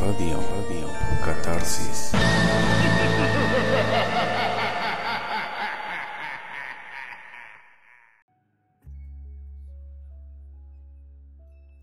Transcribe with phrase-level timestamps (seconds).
[0.00, 0.88] Radio, radio,
[1.24, 2.12] catarsis.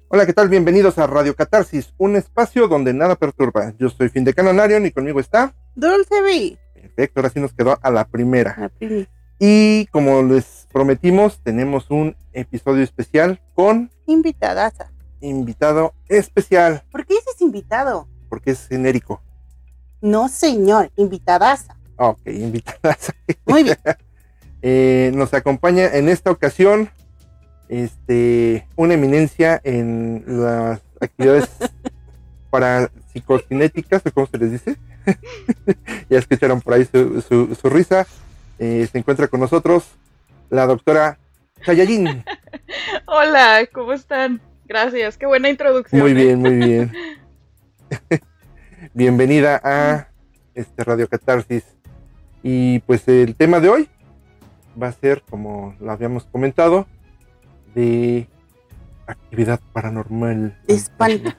[0.10, 0.50] Hola, ¿qué tal?
[0.50, 3.74] Bienvenidos a Radio Catarsis, un espacio donde nada perturba.
[3.78, 5.54] Yo soy Fin de Canonarion y conmigo está.
[5.76, 6.58] Dulce B.
[6.74, 8.72] Perfecto, ahora sí nos quedó a la primera.
[8.80, 9.08] La
[9.40, 14.92] Y como les prometimos, tenemos un episodio especial con Invitadaza.
[15.22, 18.08] Invitado especial, ¿Por qué dices invitado?
[18.30, 19.22] porque es genérico.
[20.02, 21.76] No, señor, invitadaza.
[21.98, 22.98] Ok, invitada.
[23.46, 23.78] Muy bien.
[24.62, 26.90] Eh, nos acompaña en esta ocasión
[27.70, 31.50] este, una eminencia en las actividades
[32.50, 34.78] para psicocinéticas, o cómo se les dice.
[36.10, 38.06] ya escucharon por ahí su, su- su risa.
[38.58, 39.86] Eh, se encuentra con nosotros
[40.50, 41.18] la doctora
[41.64, 42.26] Chayayin.
[43.08, 44.42] Hola, ¿cómo están?
[44.70, 46.00] Gracias, qué buena introducción.
[46.00, 46.14] Muy ¿eh?
[46.14, 46.94] bien, muy bien.
[48.94, 50.10] Bienvenida a
[50.54, 51.64] este Radio Catarsis.
[52.44, 53.90] Y pues el tema de hoy
[54.82, 56.86] va a ser, como lo habíamos comentado,
[57.74, 58.28] de
[59.08, 60.56] actividad paranormal.
[60.68, 61.32] Espanto.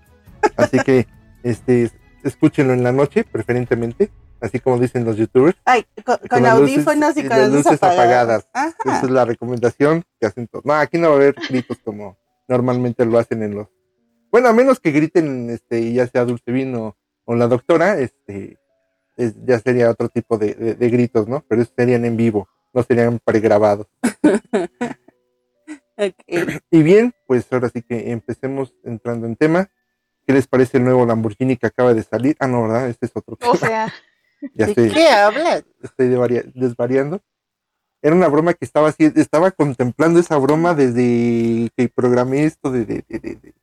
[0.56, 1.06] Así que
[1.44, 1.88] este
[2.24, 5.56] escúchenlo en la noche, preferentemente, así como dicen los youtubers.
[5.64, 8.48] Ay, con, Con con las luces- audífonos y con las luces apagadas.
[8.52, 8.74] apagadas.
[8.84, 10.64] Esa es la recomendación que hacen todos.
[10.64, 12.16] No, aquí no va a haber gritos como
[12.52, 13.68] normalmente lo hacen en los.
[14.30, 18.58] Bueno, a menos que griten, este, ya sea Dulce Vino o la doctora, este,
[19.16, 21.44] es- ya sería otro tipo de, de- de gritos, ¿no?
[21.48, 23.86] Pero esos serían en vivo, no serían pregrabados.
[26.70, 29.70] Y bien, pues ahora sí que empecemos entrando en tema.
[30.26, 32.36] ¿Qué les parece el nuevo Lamborghini que acaba de salir?
[32.40, 32.88] Ah, no, ¿verdad?
[32.88, 33.52] Este es otro tema.
[33.52, 33.92] O sea,
[34.54, 35.64] ya ¿De estoy, qué hablas?
[35.82, 36.08] estoy
[36.54, 37.20] desvariando.
[38.02, 42.84] Era una broma que estaba así, estaba contemplando esa broma desde que programé esto de,
[42.84, 43.54] de- de- de- de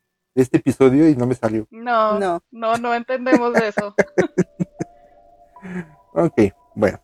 [0.41, 1.67] este episodio y no me salió.
[1.71, 2.77] no, no, No.
[2.77, 3.93] no, entendemos de eso.
[6.13, 6.33] Ok,
[6.75, 6.99] bueno.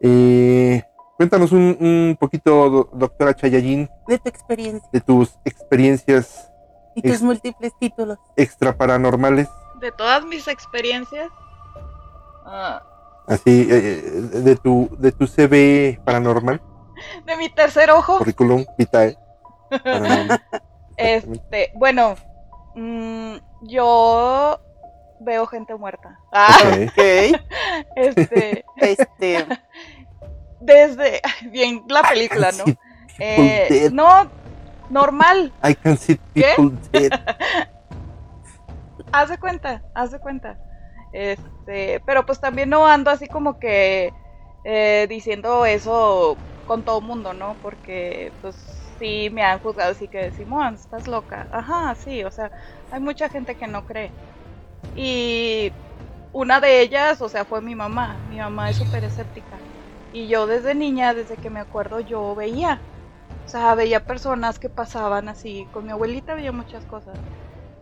[0.00, 0.82] Eh,
[1.16, 6.50] cuéntanos un, un poquito, do- doctora Chayayin, De tu experiencia de tus experiencias
[6.94, 8.18] y tus Es- múltiples títulos.
[8.36, 9.48] extra paranormales,
[9.80, 11.30] De todas mis experiencias,
[12.44, 12.82] ah,
[13.26, 14.02] así, eh,
[14.32, 16.60] de tu, de tu CV paranormal,
[17.26, 19.16] de mi tercer ojo, currículum vitae
[20.96, 22.14] este, bueno,
[22.74, 24.60] mm, yo
[25.20, 26.18] veo gente muerta.
[26.32, 26.78] Ah, Ok.
[26.78, 26.98] Ok.
[27.96, 29.46] este, Este,
[30.60, 31.20] desde,
[31.50, 32.64] bien la película, ¿no?
[33.18, 33.90] Eh, dead.
[33.92, 34.28] no,
[34.90, 36.54] normal, I can see ¿Qué?
[36.56, 37.10] people dead.
[39.12, 40.58] haz de cuenta, haz de cuenta.
[41.14, 44.16] Este, pero pues también no ando así como que
[44.64, 47.58] eh, diciendo eso con todo mundo, ¿no?
[47.60, 48.56] Porque pues
[48.98, 51.48] sí me han juzgado así que Simón, estás loca.
[51.52, 52.50] Ajá, sí, o sea,
[52.90, 54.16] hay mucha gente que no cree.
[54.94, 55.72] Y
[56.32, 58.22] una de ellas, o sea, fue mi mamá.
[58.24, 59.64] Mi mamá es súper escéptica.
[60.10, 62.86] Y yo desde niña, desde que me acuerdo, yo veía.
[63.46, 65.68] O sea, veía personas que pasaban así.
[65.72, 67.20] Con mi abuelita veía muchas cosas.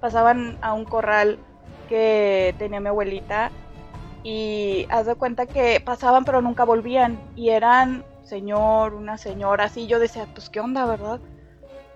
[0.00, 1.44] Pasaban a un corral
[1.92, 3.50] que tenía mi abuelita.
[4.24, 7.18] Y haz de cuenta que pasaban pero nunca volvían.
[7.36, 9.86] Y eran señor, una señora, así.
[9.86, 11.20] Yo decía, pues qué onda, ¿verdad?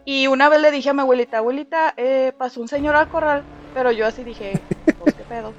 [0.05, 3.43] Y una vez le dije a mi abuelita, abuelita, eh, pasó un señor al corral.
[3.73, 4.61] Pero yo así dije,
[5.03, 5.53] pues qué pedo.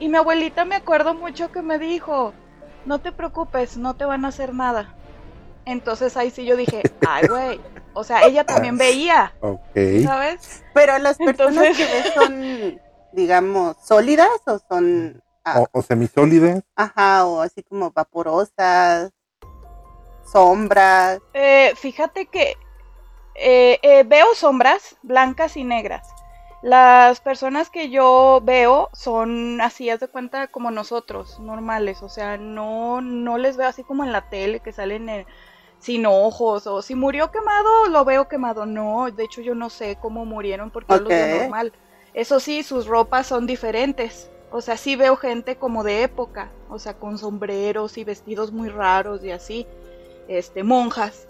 [0.00, 2.32] Y mi abuelita me acuerdo mucho que me dijo,
[2.86, 4.94] no te preocupes, no te van a hacer nada.
[5.66, 7.60] Entonces ahí sí yo dije, ay güey,
[7.92, 9.76] o sea, ella también veía, Ok.
[10.04, 10.64] ¿sabes?
[10.72, 12.80] pero las personas Entonces- que ves son,
[13.12, 16.62] digamos, sólidas o son, ah, O, o semisólidas.
[16.76, 19.10] ajá, o así como vaporosas,
[20.24, 21.20] sombras.
[21.32, 22.56] Eh, fíjate que
[23.34, 26.06] eh, eh, veo sombras blancas y negras.
[26.60, 32.02] Las personas que yo veo son así, haz de cuenta, como nosotros, normales.
[32.02, 35.24] O sea, no, no les veo así como en la tele que salen
[35.78, 36.66] sin ojos.
[36.66, 38.66] O si murió quemado, lo veo quemado.
[38.66, 41.72] No, de hecho yo no sé cómo murieron porque yo los veo normal.
[42.14, 44.30] Eso sí, sus ropas son diferentes.
[44.50, 46.50] O sea, sí veo gente como de época.
[46.70, 49.66] O sea, con sombreros y vestidos muy raros y así.
[50.26, 51.26] Este, monjas.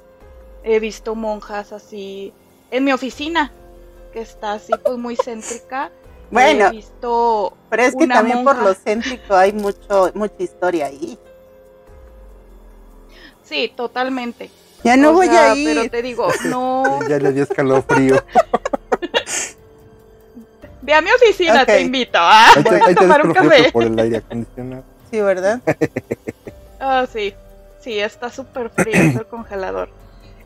[0.64, 2.32] He visto monjas así
[2.70, 3.52] en mi oficina,
[4.12, 5.90] que está así pues muy céntrica.
[6.30, 11.18] Bueno, He visto pero es que también por lo céntrico hay mucho, mucha historia ahí.
[13.42, 14.50] Sí, totalmente.
[14.84, 15.74] Ya no O voy sea, a ir.
[15.76, 17.00] Pero te digo, no.
[17.08, 18.16] Ya le dio escalofrío.
[20.88, 22.16] Ve a mi oficina, te invito.
[22.18, 23.70] Ah, Ahí te, voy a ahí te tomar un café.
[23.70, 24.84] por el aire acondicionado.
[25.10, 25.60] Sí, ¿verdad?
[26.80, 27.34] Ah, sí.
[27.80, 29.90] Sí, está súper frío es el congelador.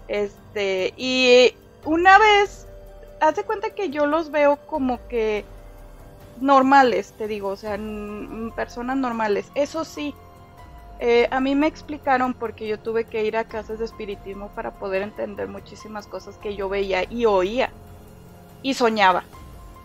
[0.08, 1.54] Este, y
[1.84, 2.66] una vez,
[3.20, 5.44] haz de cuenta que yo los veo como que
[6.40, 7.78] normales, te digo, o sea,
[8.56, 9.46] personas normales.
[9.54, 10.12] Eso sí,
[11.00, 14.72] eh, a mí me explicaron porque yo tuve que ir a clases de espiritismo para
[14.72, 17.70] poder entender muchísimas cosas que yo veía y oía
[18.62, 19.22] y soñaba.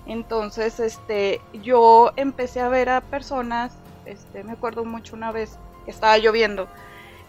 [0.07, 3.73] Entonces, este, yo empecé a ver a personas,
[4.05, 6.67] este, me acuerdo mucho una vez que estaba lloviendo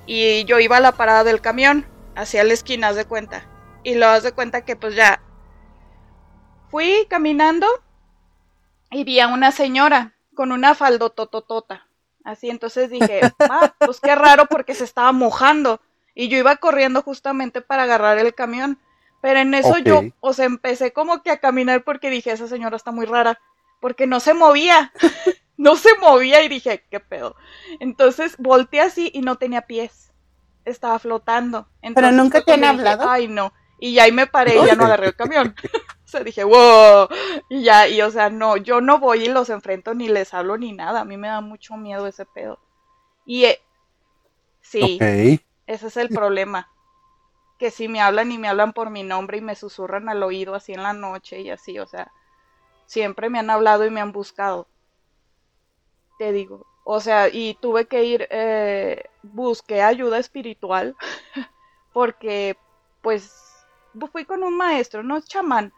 [0.09, 1.85] y yo iba a la parada del camión,
[2.17, 3.45] hacia la esquina, haz de cuenta.
[3.85, 5.21] Y lo haz de cuenta que pues ya
[6.71, 7.67] fui caminando
[8.91, 11.87] y vi a una señora con una faldotototota.
[12.25, 13.21] Así, entonces dije,
[13.51, 15.81] ah, pues qué raro porque se estaba mojando.
[16.15, 18.79] Y yo iba corriendo justamente para agarrar el camión.
[19.21, 22.77] Pero en eso yo, o sea, empecé como que a caminar porque dije, esa señora
[22.77, 23.41] está muy rara.
[23.81, 24.93] Porque no se movía.
[25.57, 27.37] no se movía y dije, ¿qué pedo?
[27.81, 30.13] Entonces volteé así y no tenía pies.
[30.65, 31.69] Estaba flotando.
[31.83, 33.09] Entonces, nunca fue te han dije, hablado?
[33.09, 33.53] Ay, no.
[33.81, 35.55] Y ya ahí me paré y ya no agarré el camión.
[36.05, 37.09] o sea, dije, wow.
[37.49, 40.59] Y ya, y o sea, no, yo no voy y los enfrento ni les hablo
[40.59, 41.01] ni nada.
[41.01, 42.61] A mí me da mucho miedo ese pedo.
[43.25, 43.61] Y eh,
[44.61, 44.99] sí,
[45.67, 46.69] ese es el problema.
[47.59, 50.55] Que si me hablan y me hablan por mi nombre y me susurran al oído
[50.55, 52.13] así en la noche y así, o sea,
[52.87, 54.69] siempre me han hablado y me han buscado.
[56.19, 56.67] Te digo.
[56.85, 60.97] O sea, y tuve que ir, eh, busqué ayuda espiritual
[61.93, 62.57] porque
[63.03, 63.49] pues
[64.13, 65.73] fui con un maestro, no es chamán,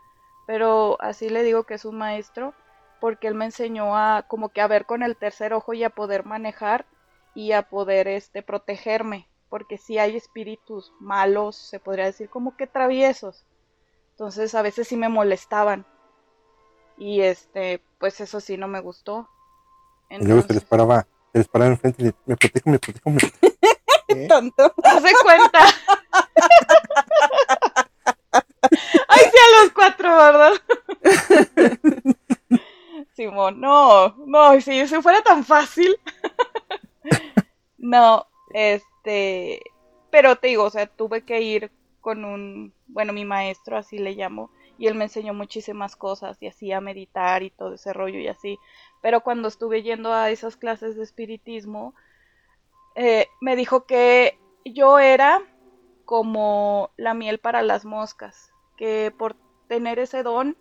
[0.46, 2.54] pero así le digo que es un maestro
[3.00, 5.90] porque él me enseñó a como que a ver con el tercer ojo y a
[5.90, 6.86] poder manejar
[7.34, 12.66] y a poder este protegerme, porque si hay espíritus malos, se podría decir como que
[12.68, 13.44] traviesos.
[14.12, 15.84] Entonces a veces sí me molestaban.
[16.96, 19.28] Y este, pues eso sí no me gustó.
[20.08, 22.78] Y luego se les Entonces, paraba, se les paraba enfrente y le, me protejo, me
[22.78, 23.18] protejo, me
[24.08, 24.28] ¿Eh?
[24.28, 24.74] Tonto.
[24.84, 25.58] haz de cuenta.
[29.08, 30.52] Ay, sí, a los cuatro, ¿verdad?
[33.14, 35.96] Simón, no, no, si, si fuera tan fácil.
[37.78, 39.62] no, este,
[40.10, 41.70] pero te digo, o sea, tuve que ir
[42.00, 46.46] con un, bueno, mi maestro, así le llamo, y él me enseñó muchísimas cosas y
[46.46, 48.58] así a meditar y todo ese rollo y así.
[49.02, 51.94] Pero cuando estuve yendo a esas clases de espiritismo,
[52.94, 55.42] eh, me dijo que yo era
[56.04, 59.36] como la miel para las moscas, que por
[59.68, 60.56] tener ese don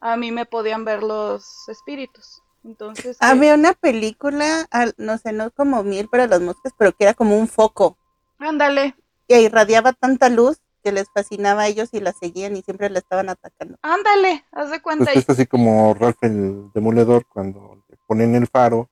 [0.00, 2.42] a mí me podían ver los espíritus.
[2.68, 7.04] Entonces, Había una película, al- no sé, no como miel para las moscas, pero que
[7.04, 7.96] era como un foco
[8.38, 8.94] ándale,
[9.26, 12.98] que irradiaba tanta luz que les fascinaba a ellos y la seguían y siempre la
[12.98, 13.78] estaban atacando.
[13.80, 15.06] ándale, haz de cuenta.
[15.06, 18.90] Pues y- es así como Ralph el demoledor cuando le ponen el faro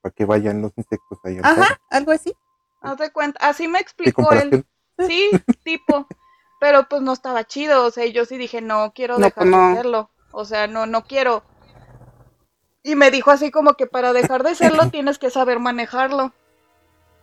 [0.00, 1.62] para que vayan los insectos ahí al faro.
[1.62, 2.32] Ajá, algo así.
[2.80, 4.64] Haz de cuenta, así me ¿Qué explicó él.
[4.98, 5.30] Sí,
[5.64, 6.06] tipo.
[6.60, 9.50] Pero pues no estaba chido, o sea, yo sí dije, no quiero No, dejar pues,
[9.50, 9.70] de no.
[9.72, 10.10] hacerlo.
[10.32, 11.42] O sea, no, no quiero.
[12.82, 16.32] Y me dijo así como que para dejar de hacerlo tienes que saber manejarlo.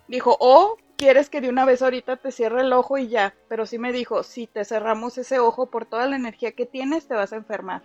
[0.08, 3.36] Dijo, o quieres que de una vez ahorita te cierre el ojo y ya.
[3.50, 7.08] Pero sí me dijo, si te cerramos ese ojo por toda la energía que tienes,
[7.08, 7.84] te vas a enfermar.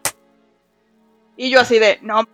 [1.36, 2.24] Y yo así de, no,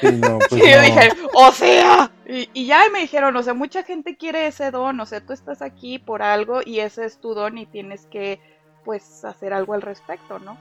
[0.00, 0.82] Sí, no, pues y yo no.
[0.82, 4.98] dije, o sea, y, y ya me dijeron, o sea, mucha gente quiere ese don,
[5.00, 8.40] o sea, tú estás aquí por algo y ese es tu don y tienes que,
[8.84, 10.56] pues, hacer algo al respecto, ¿no?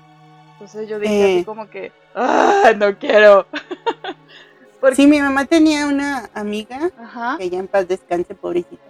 [0.53, 1.35] Entonces yo dije Eh.
[1.37, 3.45] así como que, ah, no quiero.
[4.79, 8.83] Porque- Sí, mi mamá tenía una amiga, Ajá, que ya en paz descanse, pobrecita,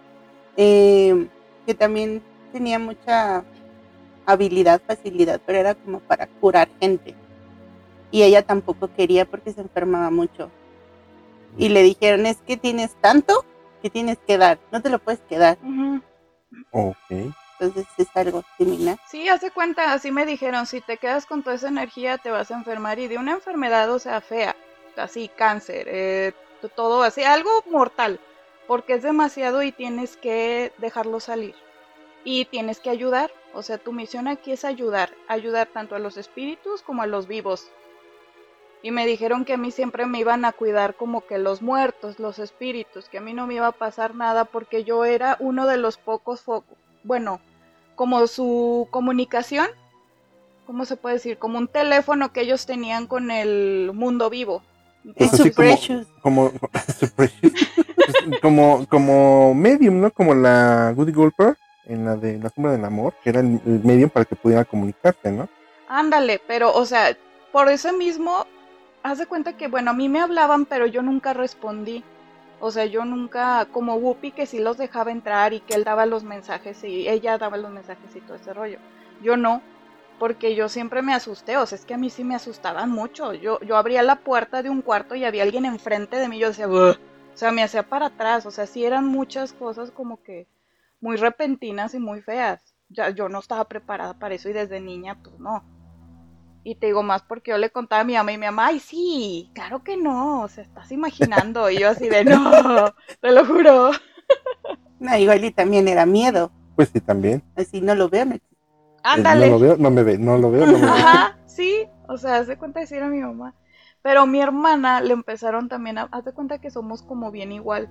[0.58, 1.28] eh,
[1.66, 2.22] que también
[2.52, 3.44] tenía mucha
[4.26, 7.14] habilidad, facilidad, pero era como para curar gente.
[8.12, 10.50] Y ella tampoco quería porque se enfermaba mucho.
[11.58, 13.46] Y le dijeron, es que tienes tanto
[13.82, 15.58] que tienes que dar, no te lo puedes quedar.
[15.64, 16.02] ujú.
[16.72, 17.34] Ok.
[17.60, 18.98] Entonces es algo similar.
[19.08, 22.52] Sí, hace cuenta, así me dijeron, si te quedas con toda esa energía te vas
[22.52, 24.56] a enfermar y de una enfermedad, o sea, fea,
[24.98, 26.34] así cáncer, eh,
[26.70, 28.20] todo así, algo mortal,
[28.68, 31.56] porque es demasiado y tienes que dejarlo salir.
[32.24, 36.18] Y tienes que ayudar, o sea, tu misión aquí es ayudar, ayudar tanto a los
[36.18, 37.70] espíritus como a los vivos.
[38.82, 42.20] Y me dijeron que a mí siempre me iban a cuidar como que los muertos,
[42.20, 45.68] los espíritus, que a mí no me iba a pasar nada porque yo era uno
[45.68, 47.40] de los pocos focos, bueno,
[47.96, 49.68] como su comunicación,
[50.66, 51.38] ¿cómo se puede decir?
[51.38, 54.64] Como un teléfono que ellos tenían con el mundo vivo.
[55.16, 56.08] Es así su como- precious.
[56.22, 56.52] Como,
[58.42, 60.12] como, como medium, ¿no?
[60.12, 64.10] Como la Goody Golper en la de La Sombra del Amor, que era el, medium
[64.10, 65.50] para que pudiera comunicarse, ¿no?
[65.90, 67.18] Ándale, pero, o sea,
[67.52, 68.46] por eso mismo,
[69.04, 72.04] haz de cuenta que, bueno, a mí me hablaban, pero yo nunca respondí.
[72.66, 76.06] O sea, yo nunca, como Whoopi, que sí los dejaba entrar y que él daba
[76.06, 78.80] los mensajes y ella daba los mensajes y todo ese rollo.
[79.20, 79.62] Yo no.
[80.20, 83.34] porque yo siempre me asusté, o sea, es que a mí sí me asustaban mucho.
[83.34, 86.50] Yo, yo abría la puerta de un cuarto y había alguien enfrente de mí, yo
[86.50, 86.98] decía, o
[87.34, 90.48] sea, me hacía para atrás, o sea, sí eran muchas cosas como que
[91.02, 92.76] muy repentinas y muy feas.
[92.90, 95.64] Ya, yo no estaba preparada para eso y desde niña, pues no.
[96.64, 98.80] Y te digo más porque yo le contaba a mi mamá y mi mamá, ay,
[98.80, 101.70] sí, claro que no, o sea, estás imaginando.
[101.70, 102.40] Y yo así de, no,
[103.22, 103.92] te lo juro.
[105.00, 106.52] No, igual y también era miedo.
[106.76, 107.44] Pues sí, también.
[107.56, 108.24] Así no lo veo.
[108.24, 108.48] existe.
[109.04, 109.46] Ándale.
[109.46, 110.94] No lo veo, no me ve, no lo veo, no me ve.
[110.94, 113.54] Ajá, sí, o sea, haz de cuenta de decir a mi mamá.
[114.02, 117.90] Pero mi hermana le empezaron también a, haz de cuenta que somos como bien igual.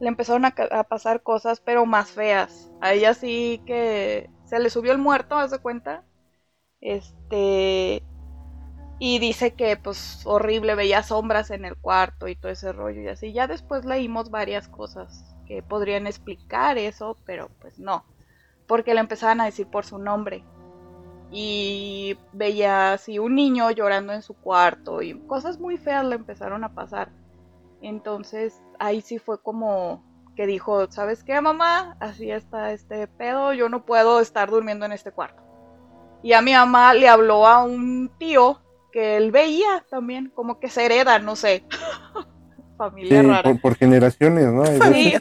[0.00, 2.70] Le empezaron a, ca- a pasar cosas, pero más feas.
[2.80, 6.04] A ella sí que se le subió el muerto, haz de cuenta.
[6.80, 8.02] Este.
[9.00, 13.08] Y dice que, pues, horrible, veía sombras en el cuarto y todo ese rollo y
[13.08, 13.32] así.
[13.32, 18.04] Ya después leímos varias cosas que podrían explicar eso, pero pues no.
[18.66, 20.44] Porque le empezaban a decir por su nombre
[21.30, 26.64] y veía así un niño llorando en su cuarto y cosas muy feas le empezaron
[26.64, 27.10] a pasar.
[27.82, 30.04] Entonces ahí sí fue como
[30.36, 31.96] que dijo, ¿sabes qué, mamá?
[32.00, 35.42] Así está este pedo, yo no puedo estar durmiendo en este cuarto.
[36.22, 38.60] Y a mi mamá le habló a un tío
[38.92, 41.66] que él veía también, como que se hereda, no sé.
[42.76, 43.42] Familia Sí, rara.
[43.42, 44.64] por, por generaciones, ¿no?
[44.64, 45.14] Sí,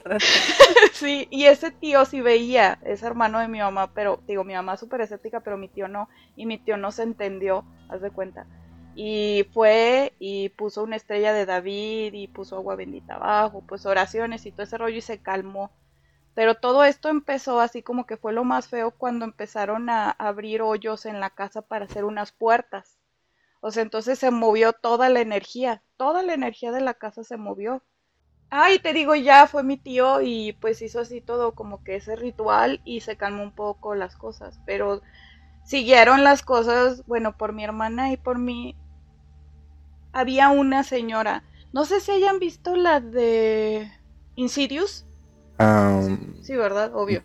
[0.94, 4.74] sí, y ese tío sí veía, es hermano de mi mamá, pero digo, mi mamá
[4.76, 8.12] es súper escéptica, pero mi tío no, y mi tío no se entendió, haz de
[8.12, 8.48] cuenta.
[8.94, 14.46] Y fue y puso una estrella de David y puso agua bendita abajo, pues oraciones
[14.46, 15.72] y todo ese rollo y se calmó.
[16.38, 20.62] Pero todo esto empezó así como que fue lo más feo cuando empezaron a abrir
[20.62, 23.00] hoyos en la casa para hacer unas puertas.
[23.60, 27.38] O sea, entonces se movió toda la energía, toda la energía de la casa se
[27.38, 27.82] movió.
[28.52, 32.16] Ay, te digo, ya fue mi tío y pues hizo así todo como que ese
[32.16, 35.02] ritual y se calmó un poco las cosas, pero
[35.64, 38.76] siguieron las cosas, bueno, por mi hermana y por mí.
[40.14, 43.92] Había una señora, no sé si hayan visto la de
[44.36, 45.07] Insidious,
[46.40, 46.92] Sí, ¿verdad?
[46.96, 47.24] Obvio.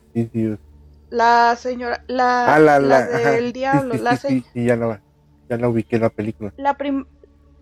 [1.11, 3.43] La señora, la, Ah, la, la la, del ajá.
[3.71, 5.03] Sí, diablo, sí, sí, se- sí, sí, ya la,
[5.49, 6.55] ya la ubiqué la película.
[6.57, 7.07] la, prim-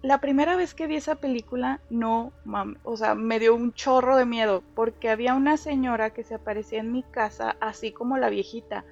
[0.02, 4.16] la primera vez que vi esa película, no mames, o sea, me dio un chorro
[4.16, 8.30] de miedo, porque había una señora que se aparecía en mi casa, así como la
[8.30, 8.86] viejita,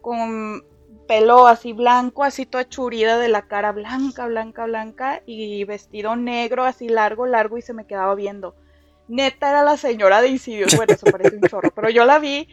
[0.00, 0.62] con
[1.06, 6.64] pelo así blanco, así toda churida de la cara, blanca, blanca, blanca, y vestido negro,
[6.64, 8.56] así largo, largo, y se me quedaba viendo.
[9.12, 12.48] Neta era la señora de Insidious, bueno, eso parece un chorro, pero yo la vi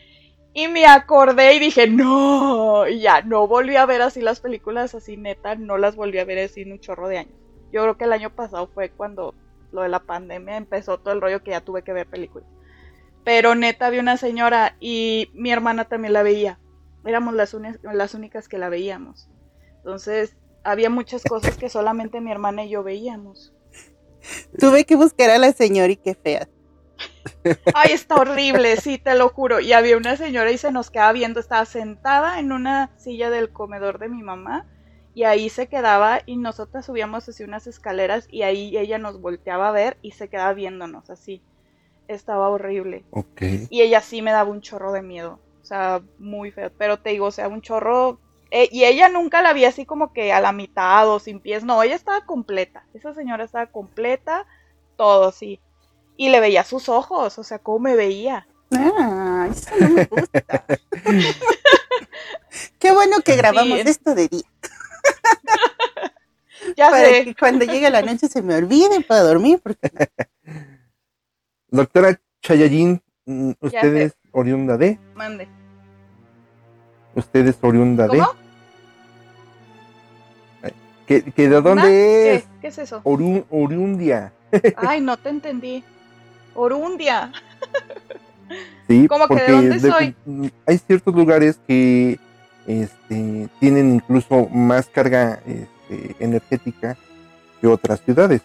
[0.54, 4.94] y me acordé y dije, no, y ya, no volví a ver así las películas
[4.94, 7.34] así, neta, no las volví a ver así en un chorro de años.
[7.72, 9.34] Yo creo que el año pasado fue cuando
[9.72, 12.50] lo de la pandemia empezó todo el rollo que ya tuve que ver películas.
[13.24, 16.60] Pero neta vi una señora y mi hermana también la veía.
[17.06, 19.30] Éramos las, las únicas que la veíamos.
[19.78, 20.36] Entonces
[20.66, 23.54] había muchas cosas que solamente mi hermana y yo veíamos.
[24.60, 26.48] Tuve que buscar a la señora y qué fea.
[27.74, 29.60] Ay, está horrible, sí, te lo juro.
[29.60, 33.52] Y había una señora y se nos quedaba viendo, estaba sentada en una silla del
[33.52, 34.68] comedor de mi mamá
[35.14, 39.70] y ahí se quedaba y nosotras subíamos así unas escaleras y ahí ella nos volteaba
[39.70, 41.42] a ver y se quedaba viéndonos así.
[42.08, 43.06] Estaba horrible.
[43.12, 43.42] Ok.
[43.70, 45.40] Y ella sí me daba un chorro de miedo.
[45.62, 46.72] O sea, muy feo.
[46.78, 48.20] Pero te digo, o sea, un chorro.
[48.51, 51.63] Eh, y ella nunca la vi así como que a la mitad o sin pies.
[51.63, 52.84] No, ella estaba completa.
[52.94, 54.46] Esa señora estaba completa,
[54.98, 55.60] todo así.
[56.18, 58.48] Y le veía sus ojos, o sea, cómo me veía.
[58.75, 60.44] Ah, eso no me gusta.
[62.79, 63.89] Qué bueno que grabamos Sí.
[63.89, 64.44] esto de día.
[66.75, 67.24] Ya Para sé.
[67.24, 69.62] que cuando llegue la noche se me olvide para dormir.
[69.63, 69.89] Porque
[71.70, 75.48] Doctora Chayayin, mm, usted es oriunda de, Mande.
[77.15, 78.34] usted es oriunda de, ¿Cómo?
[81.10, 82.36] ¿Que, que de dónde ¿Qué?
[82.36, 82.48] es?
[82.62, 83.01] ¿Qué es eso?
[83.04, 84.32] Oru- oriundia.
[84.78, 85.84] Ay, no te entendí.
[86.56, 87.32] Orundia.
[88.88, 90.16] Sí, ¿Cómo que de porque dónde soy?
[90.25, 92.20] mm, hay ciertos lugares que
[92.68, 96.96] este, tienen incluso más carga este, energética
[97.60, 98.42] que otras ciudades.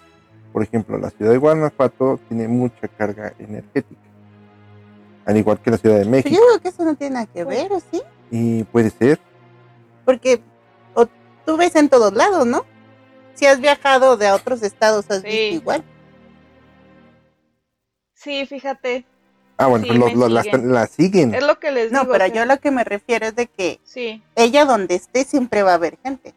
[0.53, 4.01] Por ejemplo, la ciudad de Guanajuato tiene mucha carga energética,
[5.27, 6.37] al igual que la ciudad de yo México.
[6.37, 8.01] creo que eso no tiene nada que ver, ¿o sí?
[8.31, 9.19] Y puede ser,
[10.05, 10.41] Porque
[11.47, 12.65] tú ves en todos lados, ¿no?
[13.35, 15.29] Si has viajado de a otros estados, has Sí.
[15.29, 15.85] visto igual.
[18.15, 19.05] Sí, fíjate.
[19.57, 21.33] ah, bueno, Sí, lo- me lo- la, siguen.
[21.35, 22.13] Es lo que les No, digo.
[22.13, 24.21] pero o sea, yo a lo que me refiero es de que Sí.
[24.35, 26.35] ella donde esté siempre va a haber gente.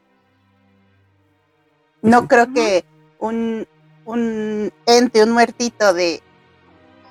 [2.03, 2.85] No creo que
[3.19, 3.67] un,
[4.05, 6.21] un ente, un muertito de,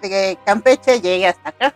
[0.01, 1.75] de Campeche llegue hasta acá.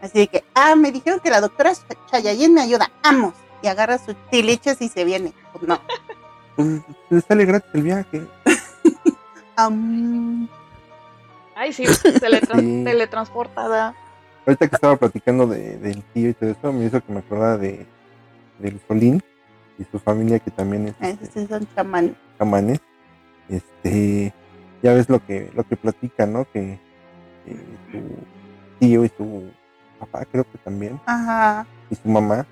[0.00, 1.72] Así que, ah, me dijeron que la doctora
[2.10, 2.90] Chayayin me ayuda.
[3.02, 3.34] Vamos.
[3.62, 5.32] Y agarra sus tiliches y se viene.
[5.52, 5.80] Pues no.
[6.56, 6.68] Pues
[7.10, 8.26] le sale gratis el viaje.
[11.54, 12.84] Ay, sí, teletran- Sí.
[12.84, 13.94] teletransportada.
[14.46, 17.58] Ahorita que estaba platicando de, del tío y todo eso, me hizo que me acordara
[17.58, 17.86] de
[18.58, 19.22] del Solín
[19.78, 22.14] y su familia que también es esos sí son chamanes.
[22.38, 22.80] chamanes.
[23.48, 24.32] Este,
[24.82, 26.44] ya ves lo que lo que platican, ¿no?
[26.52, 26.78] Que,
[27.44, 27.52] que
[27.92, 28.00] su
[28.80, 29.50] tío y su
[30.00, 31.66] papá creo que también Ajá.
[31.90, 32.46] y su mamá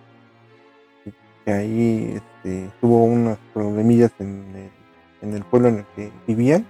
[1.45, 6.67] que- ahí este, tuvo unos problemillas en el, en el pueblo en el que vivían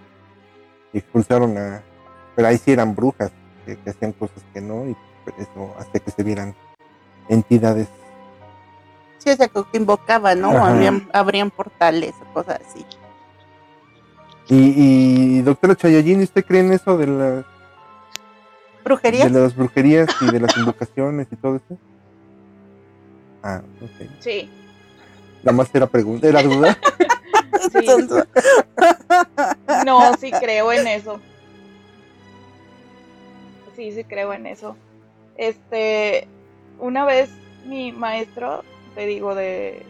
[0.92, 1.82] y expulsaron a
[2.36, 3.30] pero ahí sí eran brujas
[3.66, 6.54] que, que hacían cosas que no y por eso hasta que se vieran
[7.28, 7.88] entidades
[9.18, 10.48] Sí, o sea, que invocaban, ¿no?
[10.64, 12.86] Abrían, abrían portales o cosas así.
[14.48, 17.44] y, y doctora Chayallín ¿usted cree en eso de las
[18.82, 19.30] ¿Brujerías?
[19.30, 21.78] de las brujerías y de las invocaciones y todo eso
[23.42, 24.48] ah ok Sí,
[25.42, 26.76] nada más era pregunta era duda
[27.72, 27.86] sí.
[29.84, 31.20] No, sí creo en eso.
[33.76, 34.76] Sí, sí creo en eso.
[35.36, 36.26] Este,
[36.78, 37.30] una vez
[37.66, 39.84] mi maestro, te digo, de,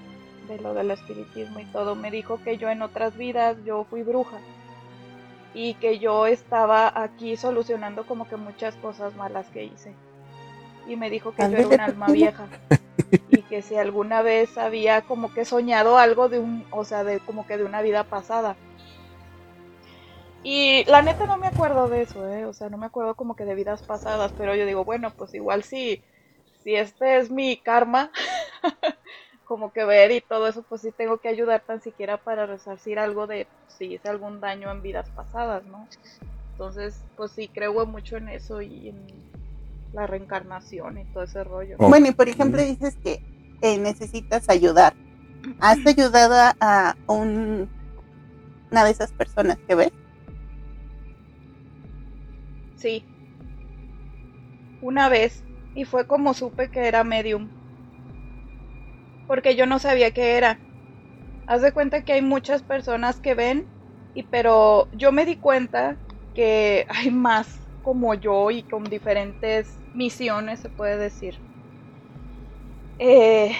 [0.48, 4.02] de lo del espiritismo y todo, me dijo que yo en otras vidas yo fui
[4.02, 4.38] bruja
[5.54, 9.92] y que yo estaba aquí solucionando como que muchas cosas malas que hice.
[10.88, 12.46] Y me dijo que yo era un alma vieja
[13.30, 17.20] y que si alguna vez había como que soñado algo de un, o sea, de
[17.20, 18.56] como que de una vida pasada.
[20.42, 22.46] Y la neta no me acuerdo de eso, ¿eh?
[22.46, 25.34] O sea, no me acuerdo como que de vidas pasadas, pero yo digo, bueno, pues
[25.34, 26.02] igual sí,
[26.62, 28.10] si este es mi karma,
[29.44, 32.98] como que ver y todo eso, pues sí tengo que ayudar tan siquiera para resarcir
[32.98, 35.88] algo de si hice algún daño en vidas pasadas, ¿no?
[36.52, 39.39] Entonces, pues sí, creo mucho en eso y en
[39.92, 41.76] la reencarnación y todo ese rollo.
[41.78, 41.88] Oh.
[41.88, 43.22] Bueno, y por ejemplo dices que
[43.62, 44.94] eh, necesitas ayudar.
[45.60, 47.68] ¿Has ayudado a, a un-
[48.70, 49.92] una de esas personas que ves?
[52.76, 53.04] Sí.
[54.82, 55.44] Una vez.
[55.74, 57.48] Y fue como supe que era medium.
[59.26, 60.58] Porque yo no sabía qué era.
[61.46, 63.66] Haz de cuenta que hay muchas personas que ven.
[64.14, 65.96] Y pero yo me di cuenta
[66.34, 71.34] que hay más como yo y con diferentes misiones, se puede decir.
[72.98, 73.56] Eh,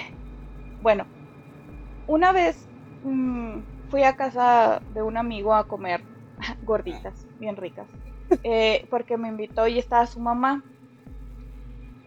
[0.79, 1.07] bueno,
[2.07, 2.69] una vez
[3.01, 6.03] mm, fui a casa de un amigo a comer
[6.61, 7.89] gorditas, bien ricas
[8.43, 10.63] eh, porque me invitó y estaba su mamá.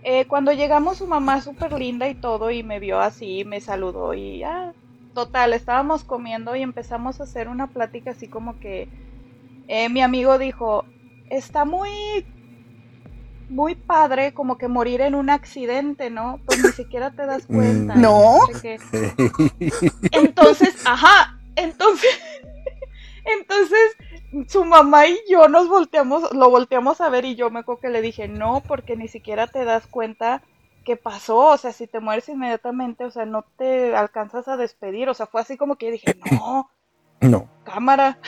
[0.03, 4.15] Eh, cuando llegamos su mamá súper linda y todo y me vio así, me saludó
[4.15, 4.73] y ya,
[5.15, 8.89] total, estábamos comiendo y empezamos a hacer una plática así como que
[9.91, 10.85] mi amigo dijo,
[11.37, 12.27] está muy,
[13.49, 16.41] muy padre como que morir en un accidente, ¿no?
[16.47, 17.95] Pues ni siquiera te das cuenta.
[17.95, 18.01] Mm.
[18.01, 18.39] No.
[18.53, 18.79] sé
[19.59, 19.71] qué.
[20.13, 22.11] Entonces, ajá, entonces,
[23.25, 23.97] entonces
[24.49, 27.91] su mamá y yo nos volteamos, lo volteamos a ver y yo me acuerdo que
[27.91, 30.43] le dije, no, porque ni siquiera te das cuenta
[30.85, 35.09] qué pasó, o sea, si te mueres inmediatamente, o sea, no te alcanzas a despedir,
[35.09, 36.71] o sea, fue así como que dije, no,
[37.21, 38.19] no cámara.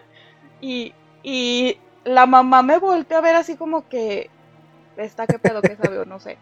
[0.60, 4.30] y, y la mamá me volteó a ver así como que,
[4.96, 6.38] está qué pedo que sabe no sé.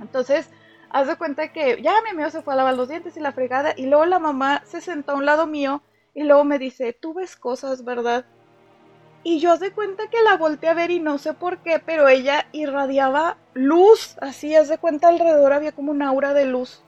[0.00, 0.48] Entonces,
[0.90, 3.32] haz de cuenta que ya mi amigo se fue a lavar los dientes y la
[3.32, 5.82] fregada, y luego la mamá se sentó a un lado mío
[6.14, 8.24] y luego me dice, tú ves cosas, ¿verdad?
[9.24, 11.78] Y yo haz de cuenta que la volteé a ver y no sé por qué,
[11.78, 16.82] pero ella irradiaba luz, así haz de cuenta alrededor había como un aura de luz.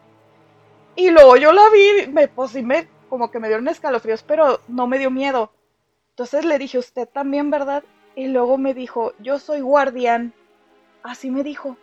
[0.97, 4.61] Y luego yo la vi, me, pues sí me, como que me dieron escalofríos, pero
[4.69, 5.53] no me dio miedo.
[6.15, 7.83] Entonces le dije, usted también, ¿verdad?
[8.15, 10.33] Y luego me dijo, yo soy guardián.
[11.03, 11.77] Así me dijo.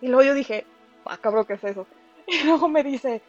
[0.00, 0.64] Y luego yo dije,
[1.04, 1.84] ah, cabrón, ¿qué es eso?
[2.28, 3.20] Y luego me dice,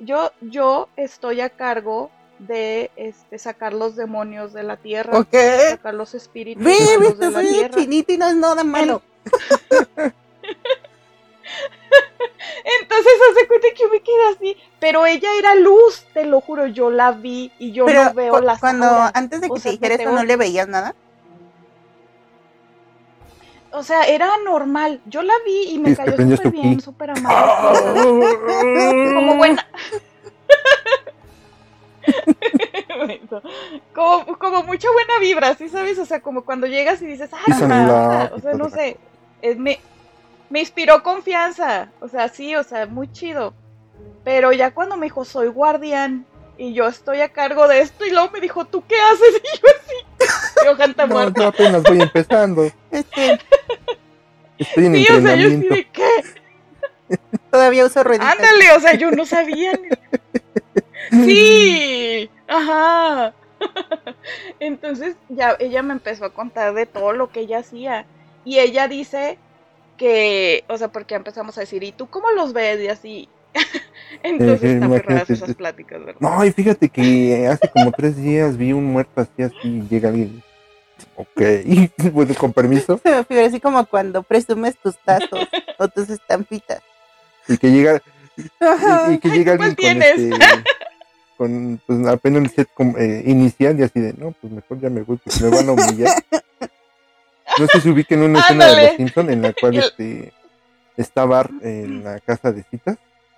[0.00, 5.34] yo, yo estoy a cargo de este, sacar los demonios de la tierra, Ok.
[5.70, 7.78] sacar los espíritus de la tierra.
[7.78, 9.02] chinito y no es nada malo.
[12.96, 16.66] Entonces hace cuenta que yo me quedé así, pero ella era luz, te lo juro,
[16.66, 19.12] yo la vi y yo Pero no veo las cuando auras.
[19.14, 20.94] antes de O que sea, te dijera te eso, ¿no le veías nada?
[23.72, 25.00] O sea, era normal.
[25.06, 27.52] Yo la vi y me cayó súper bien, súper amable.
[29.14, 29.66] como buena.
[33.94, 35.98] como, como mucha buena vibra, ¿sí sabes?
[35.98, 38.24] O sea, como cuando llegas y dices, ay, Hizo qué un onda".
[38.24, 38.96] lock o sea, no sé,
[39.42, 39.80] es, me,
[40.54, 43.54] me inspiró confianza, o sea, sí, o sea, muy chido.
[44.22, 48.10] Pero ya cuando me dijo, soy guardián y yo estoy a cargo de esto, y
[48.10, 49.42] luego me dijo, ¿tú qué haces?
[49.42, 51.40] Y yo así, yo gente No, muerta.
[51.42, 52.70] yo apenas voy empezando.
[52.92, 53.40] Este,
[54.56, 55.74] Estoy en Sí, o sea, yo entrenamiento.
[55.74, 56.08] de qué.
[57.50, 58.32] todavía uso rueditas.
[58.32, 59.72] Ándale, o sea, yo no sabía.
[61.10, 63.34] Sí, ajá.
[64.60, 68.06] Entonces ya ella me empezó a contar de todo lo que ella hacía.
[68.44, 69.38] Y ella dice
[69.96, 72.80] que, o sea, porque empezamos a decir, ¿y tú cómo los ves?
[72.80, 73.28] Y así.
[74.22, 76.20] Entonces Sí, sí, están muy raras imagínate, esas es- pláticas, ¿verdad?
[76.20, 80.42] No, y fíjate que hace como tres días vi un muerto así, así, llega alguien.
[81.16, 81.40] Ok,
[82.12, 82.98] bueno, con permiso.
[83.02, 85.46] Se me figura así como cuando presumes tus tazos
[85.78, 86.80] o tus estampitas.
[87.48, 88.00] Y que llega,
[88.36, 88.42] y,
[89.14, 90.64] y que llega ¿cuál alguien con este,
[91.36, 95.02] con pues apenas el set eh, inicial y así de, no, pues mejor ya me
[95.02, 96.12] voy, porque me van a humillar.
[97.58, 100.32] No sé si ubiquen una escena de los Simpson en la cual este
[100.96, 102.96] está Bart en la casa de citas,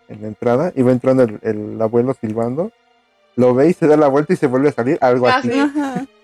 [0.08, 2.70] en la entrada, y va entrando el, el abuelo silbando,
[3.34, 5.50] lo ve y se da la vuelta y se vuelve a salir, algo Ah, así.
[5.52, 6.06] Ajá.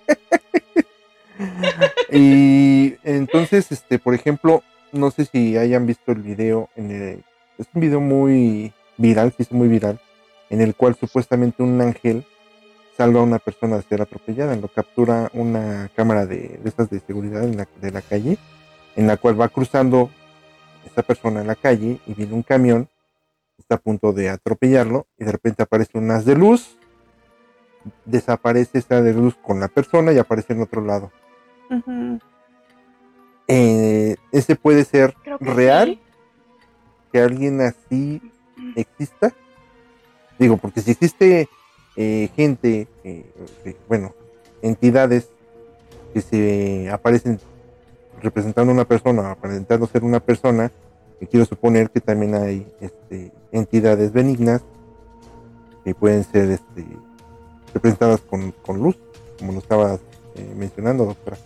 [2.10, 7.24] Y entonces, este, por ejemplo, no sé si hayan visto el video en el,
[7.58, 9.98] es un video muy viral, se hizo muy viral,
[10.50, 12.24] en el cual supuestamente un ángel
[12.96, 17.00] salva a una persona de ser atropellada, lo captura una cámara de, de estas de
[17.00, 18.38] seguridad en la, de la calle,
[18.96, 20.10] en la cual va cruzando
[20.84, 22.88] esta persona en la calle y viene un camión,
[23.58, 26.76] está a punto de atropellarlo y de repente aparece un haz de luz,
[28.04, 31.10] desaparece esa de luz con la persona y aparece en otro lado
[33.48, 36.00] eh, ese puede ser que real, sí.
[37.12, 38.20] que alguien así
[38.76, 39.32] exista.
[40.38, 41.48] Digo, porque si existe
[41.96, 43.24] eh, gente, eh,
[43.88, 44.14] bueno,
[44.62, 45.28] entidades
[46.12, 47.38] que se aparecen
[48.22, 50.70] representando a una persona, aparentando ser una persona,
[51.18, 54.62] que quiero suponer que también hay este, entidades benignas
[55.84, 56.84] que pueden ser este,
[57.74, 58.96] representadas con, con luz,
[59.38, 60.00] como lo estabas
[60.34, 61.36] eh, mencionando, doctora.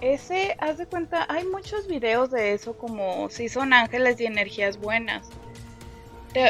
[0.00, 4.78] Ese, haz de cuenta, hay muchos videos de eso como si son ángeles y energías
[4.78, 5.28] buenas.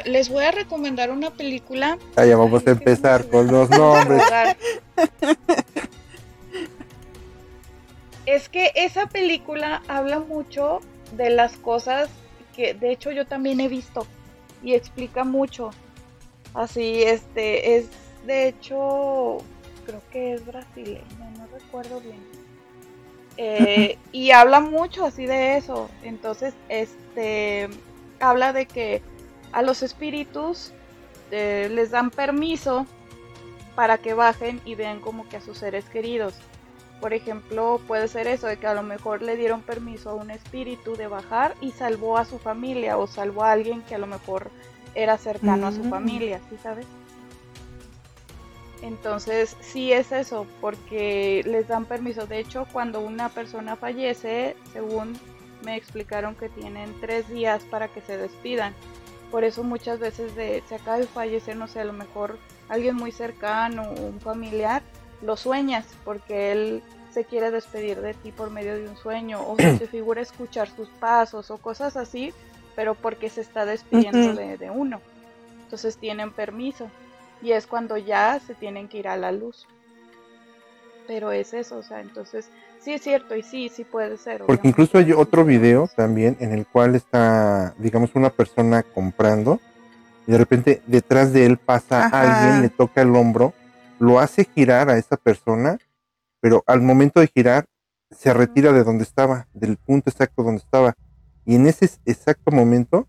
[0.06, 1.98] Les voy a recomendar una película.
[2.16, 4.22] Ah, ya vamos Ay, a empezar con los nombres.
[8.26, 10.80] Es que esa película habla mucho
[11.16, 12.08] de las cosas
[12.56, 14.06] que de hecho yo también he visto
[14.62, 15.70] y explica mucho.
[16.54, 17.88] Así, este, es
[18.26, 19.38] de hecho,
[19.84, 22.22] creo que es brasileña, no recuerdo bien.
[23.36, 25.90] Eh, y habla mucho así de eso.
[26.02, 27.68] Entonces, este,
[28.20, 29.02] habla de que
[29.54, 30.72] a los espíritus
[31.30, 32.86] eh, les dan permiso
[33.74, 36.34] para que bajen y vean como que a sus seres queridos.
[37.00, 40.30] Por ejemplo, puede ser eso, de que a lo mejor le dieron permiso a un
[40.30, 44.06] espíritu de bajar y salvó a su familia o salvó a alguien que a lo
[44.06, 44.50] mejor
[44.94, 45.90] era cercano a su Mm.
[45.90, 46.86] familia, ¿sí sabes?
[48.82, 52.26] Entonces, sí es eso, porque les dan permiso.
[52.26, 55.18] De hecho, cuando una persona fallece, según
[55.64, 58.74] me explicaron que tienen tres días para que se despidan.
[59.34, 62.94] Por eso muchas veces de, se acaba de fallecer, no sé, a lo mejor alguien
[62.94, 64.80] muy cercano o un familiar,
[65.22, 69.56] lo sueñas porque él se quiere despedir de ti por medio de un sueño o
[69.58, 72.32] se te figura escuchar sus pasos o cosas así,
[72.76, 75.00] pero porque se está despidiendo de, de uno.
[75.64, 76.88] Entonces tienen permiso
[77.42, 79.66] y es cuando ya se tienen que ir a la luz.
[81.08, 82.50] Pero es eso, o sea, entonces
[82.84, 84.38] sí es cierto y sí, sí puede ser.
[84.38, 84.68] Porque obviamente.
[84.68, 89.60] incluso hay otro video también en el cual está, digamos, una persona comprando
[90.26, 92.20] y de repente detrás de él pasa Ajá.
[92.22, 93.52] alguien, le toca el hombro,
[93.98, 95.78] lo hace girar a esa persona,
[96.40, 97.64] pero al momento de girar
[98.10, 100.94] se retira de donde estaba, del punto exacto donde estaba.
[101.44, 103.06] Y en ese exacto momento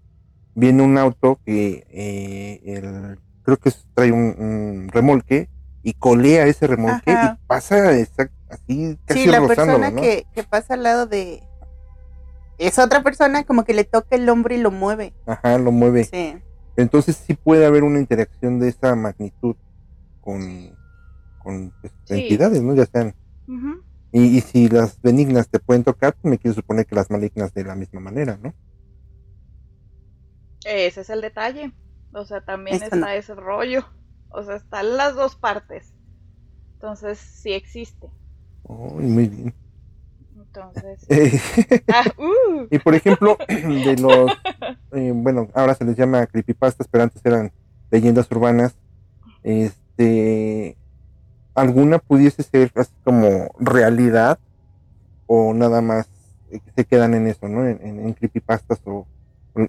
[0.56, 5.50] viene un auto que eh, el- creo que es- trae un, un remolque
[5.84, 7.38] y colea ese remolque Ajá.
[7.42, 10.02] y pasa exact- así casi Sí, la persona ¿no?
[10.02, 11.44] que, que pasa al lado de
[12.58, 15.13] esa otra persona como que le toca el hombro y lo mueve.
[15.26, 16.06] Ajá, lo mueve.
[16.06, 16.36] Sí.
[16.78, 19.56] Entonces sí puede haber una interacción de esa magnitud
[20.22, 20.76] con,
[21.39, 22.13] con pues, Sí.
[22.15, 22.74] entidades, ¿no?
[22.76, 23.13] Ya sean.
[24.12, 27.54] Y, y si las benignas te pueden tocar, pues me quiero suponer que las malignas
[27.54, 28.54] de la misma manera, ¿no?
[30.65, 31.74] Ese es el detalle.
[32.13, 33.08] O sea, también Eso está no.
[33.10, 33.86] ese rollo.
[34.30, 35.94] O sea, están las dos partes.
[36.74, 38.08] Entonces, sí existe.
[38.67, 39.54] Oh, muy bien.
[40.36, 41.06] Entonces.
[41.10, 41.39] Eh,
[41.93, 44.32] Ah, uh, y por ejemplo, de los,
[44.91, 47.51] eh, bueno, ahora se les llama creepypastas, pero antes eran
[47.91, 48.75] leyendas urbanas.
[49.43, 50.78] Este,
[51.54, 54.39] ¿alguna pudiese ser así como realidad
[55.28, 56.08] o nada más
[56.51, 57.65] eh, se quedan en eso, ¿no?
[57.67, 59.08] En, en- en creepypastas o,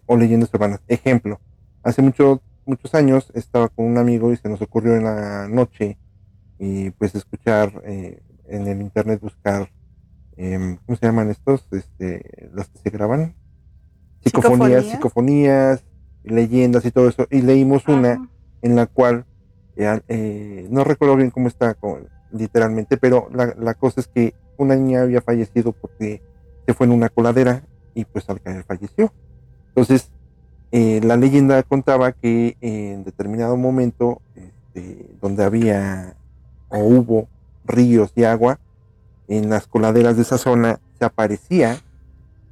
[0.07, 0.81] o leyendas urbanas.
[0.89, 1.41] Ejemplo,
[1.83, 5.99] hace mucho, muchos años estaba con un amigo y se nos ocurrió en la noche
[6.59, 9.71] y pues escuchar eh, en el internet buscar
[10.37, 11.67] em, ¿cómo se llaman estos?
[11.73, 13.35] Este, los que se graban.
[14.25, 14.93] Psicofonías, ¿Psicofonía?
[14.93, 15.85] psicofonías,
[16.25, 17.27] leyendas y todo eso.
[17.31, 18.29] Y leímos una
[18.63, 19.25] en la cual,
[19.77, 24.35] eh, eh, no recuerdo bien cómo está con- literalmente, pero la, la cosa es que
[24.59, 26.23] una niña había fallecido porque
[26.67, 27.63] se fue en una coladera
[27.95, 29.13] y pues al caer falleció.
[29.69, 30.11] Entonces,
[30.73, 36.17] eh, la leyenda contaba que en determinado momento, este, donde había
[36.69, 37.29] o hubo
[37.67, 38.59] ríos y agua,
[39.29, 41.81] en las coladeras de esa zona se aparecía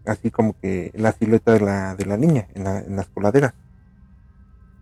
[0.06, 3.54] así como que la silueta de la, de la niña en, la- en las coladeras.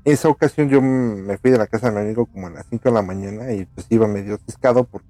[0.05, 2.89] Esa ocasión yo me fui de la casa de mi amigo como a las 5
[2.89, 5.07] de la mañana y pues iba medio ciscado porque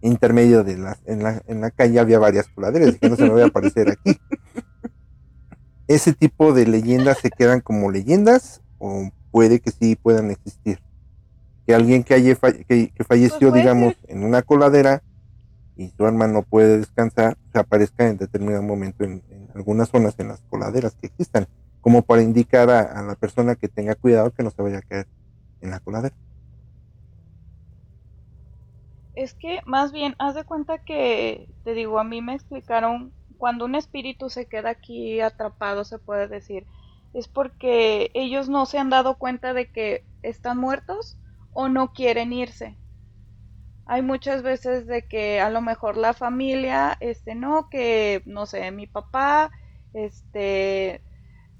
[0.00, 3.30] intermedio de las, en la, en la calle había varias coladeras, dije no se me
[3.30, 4.18] voy a aparecer aquí.
[5.88, 10.80] Ese tipo de leyendas se quedan como leyendas o puede que sí puedan existir.
[11.66, 13.98] Que alguien que, haya fa- que, que falleció, puede digamos, ser.
[14.08, 15.02] en una coladera
[15.76, 20.14] y su alma no puede descansar, se aparezca en determinado momento en, en algunas zonas
[20.18, 21.46] en las coladeras que existan,
[21.80, 24.82] como para indicar a, a la persona que tenga cuidado que no se vaya a
[24.82, 25.06] caer
[25.60, 26.16] en la coladera.
[29.14, 33.64] Es que más bien, haz de cuenta que, te digo, a mí me explicaron, cuando
[33.64, 36.66] un espíritu se queda aquí atrapado, se puede decir,
[37.12, 41.18] es porque ellos no se han dado cuenta de que están muertos
[41.62, 42.68] o no quieren irse.
[43.86, 48.70] Hay muchas veces de que a lo mejor la familia, este, no, que, no sé,
[48.70, 49.50] mi papá,
[49.94, 51.02] este,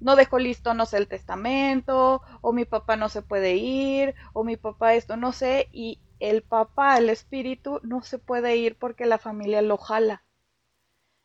[0.00, 4.44] no dejó listo, no sé, el testamento, o mi papá no se puede ir, o
[4.44, 9.06] mi papá esto, no sé, y el papá, el espíritu, no se puede ir porque
[9.06, 10.25] la familia lo jala.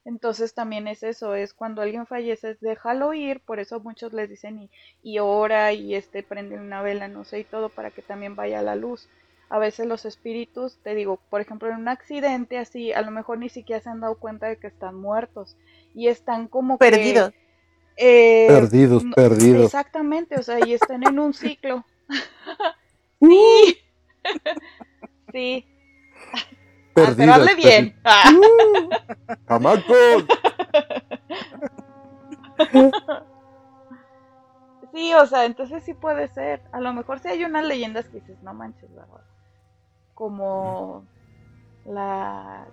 [0.04, 4.30] Entonces también es eso, es cuando alguien fallece, es déjalo ir, por eso muchos les
[4.30, 4.70] dicen y,
[5.04, 8.60] y ora y este prende una vela, no sé, y todo para que también vaya
[8.60, 9.08] a la luz.
[9.50, 13.38] A veces los espíritus, te digo, por ejemplo, en un accidente así, a lo mejor
[13.38, 15.56] ni siquiera se han dado cuenta de que están muertos
[15.94, 17.34] y están como que, Perdidos.
[17.98, 19.66] eh, perdidos, no- perdidos.
[19.66, 21.86] Exactamente, o sea, y están en un ciclo.
[23.22, 23.78] sí.
[25.34, 25.66] sí.
[26.96, 27.96] Ah, pero hazle bien.
[28.04, 28.32] Ah.
[28.34, 28.90] ¡Uh!
[34.94, 36.62] Sí, o sea, entonces sí puede ser.
[36.74, 39.22] A lo mejor sí hay unas leyendas que dices, no manches, ¿verdad?
[40.14, 41.06] Como
[41.86, 42.66] la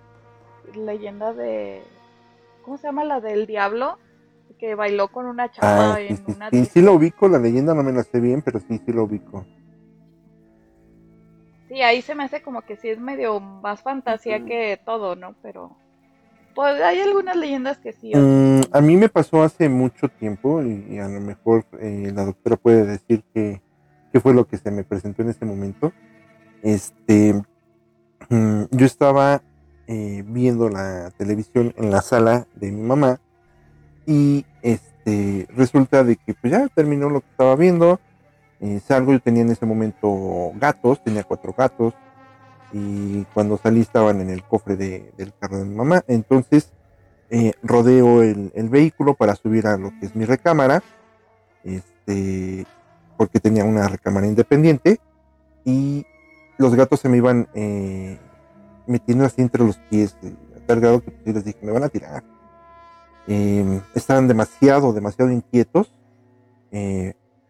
[0.75, 1.81] leyenda de.
[2.65, 3.05] ¿Cómo se llama?
[3.05, 3.97] La del diablo.
[4.59, 6.49] Que bailó con una chava Ah, sí, en sí, una.
[6.49, 6.73] sí, disco.
[6.73, 9.45] sí lo ubico, la leyenda no me la sé bien, pero sí, sí lo ubico.
[11.69, 15.35] Sí, ahí se me hace como que sí es medio más fantasía que todo, ¿no?
[15.41, 15.77] Pero.
[16.55, 18.11] Pues hay algunas leyendas que sí.
[18.13, 22.25] Mm, a mí me pasó hace mucho tiempo y, y a lo mejor eh, la
[22.25, 23.61] doctora puede decir que,
[24.11, 25.93] qué fue lo que se me presentó en ese momento.
[26.63, 27.33] Este,
[28.29, 29.43] mm, yo estaba
[29.87, 33.19] eh, viendo la televisión en la sala de mi mamá
[34.05, 37.99] y este resulta de que pues ya terminó lo que estaba viendo.
[38.61, 41.93] Eh, salgo, yo tenía en ese momento gatos, tenía cuatro gatos
[42.71, 46.03] y cuando salí estaban en el cofre de- del carro de mi mamá.
[46.07, 46.71] Entonces
[47.31, 50.81] eh, rodeo el, vehículo para subir a lo que es mi recámara,
[51.63, 52.65] este,
[53.17, 54.99] porque tenía una recámara independiente
[55.63, 56.05] y
[56.57, 58.17] los gatos se me iban eh,
[58.87, 60.17] metiendo así entre los pies,
[60.55, 62.23] a tal grado que pues, les dije, me van a tirar.
[63.27, 65.93] Eh, estaban demasiado, demasiado inquietos.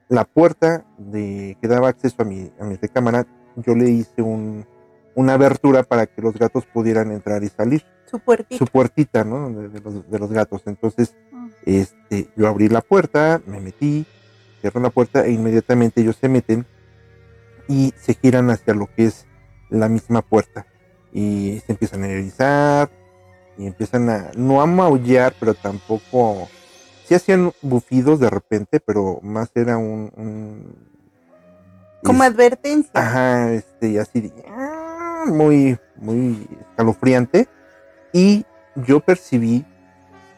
[0.09, 4.65] La puerta de, que daba acceso a mi, a mi recámara, yo le hice un,
[5.15, 8.57] una abertura para que los gatos pudieran entrar y salir Su puertita.
[8.57, 9.49] su puertita, ¿no?
[9.51, 10.63] De, de los, de los gatos.
[10.65, 11.49] Entonces, Mm.
[11.65, 14.05] este, yo abrí la puerta, me metí,
[14.61, 16.65] cierro la puerta e inmediatamente ellos se meten
[17.67, 19.25] y se giran hacia lo que es
[19.69, 20.65] la misma puerta
[21.13, 22.89] y se empiezan a erizar
[23.59, 26.49] y empiezan a, no a maullar, pero tampoco,
[27.09, 30.75] sí hacían bufidos de repente, pero más era un, un
[32.03, 32.91] Como es- advertencia.
[32.93, 37.47] Ajá, este, así ah, muy, muy escalofriante.
[38.13, 38.45] Y
[38.75, 39.65] yo percibí,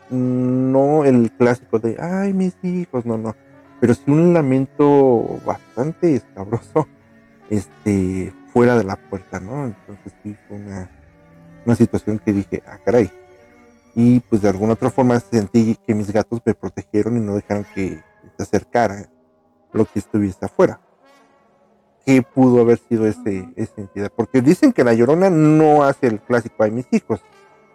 [0.09, 3.35] mm, no el clásico de, ay, mis hijos, no, no,
[3.81, 6.87] pero sí un lamento bastante escabroso,
[7.49, 9.65] este, fuera de la puerta, ¿no?
[9.65, 10.89] Entonces sí fue una,
[11.65, 13.11] una situación que dije, ah, caray
[13.95, 17.65] y pues de alguna otra forma sentí que mis gatos me protegieron y no dejaron
[17.75, 18.01] que
[18.37, 19.09] se acercara
[19.73, 20.79] lo que estuviese afuera.
[22.05, 24.11] ¿Qué pudo haber sido ese, esa entidad?
[24.15, 27.21] Porque dicen que la llorona no hace el clásico de mis hijos,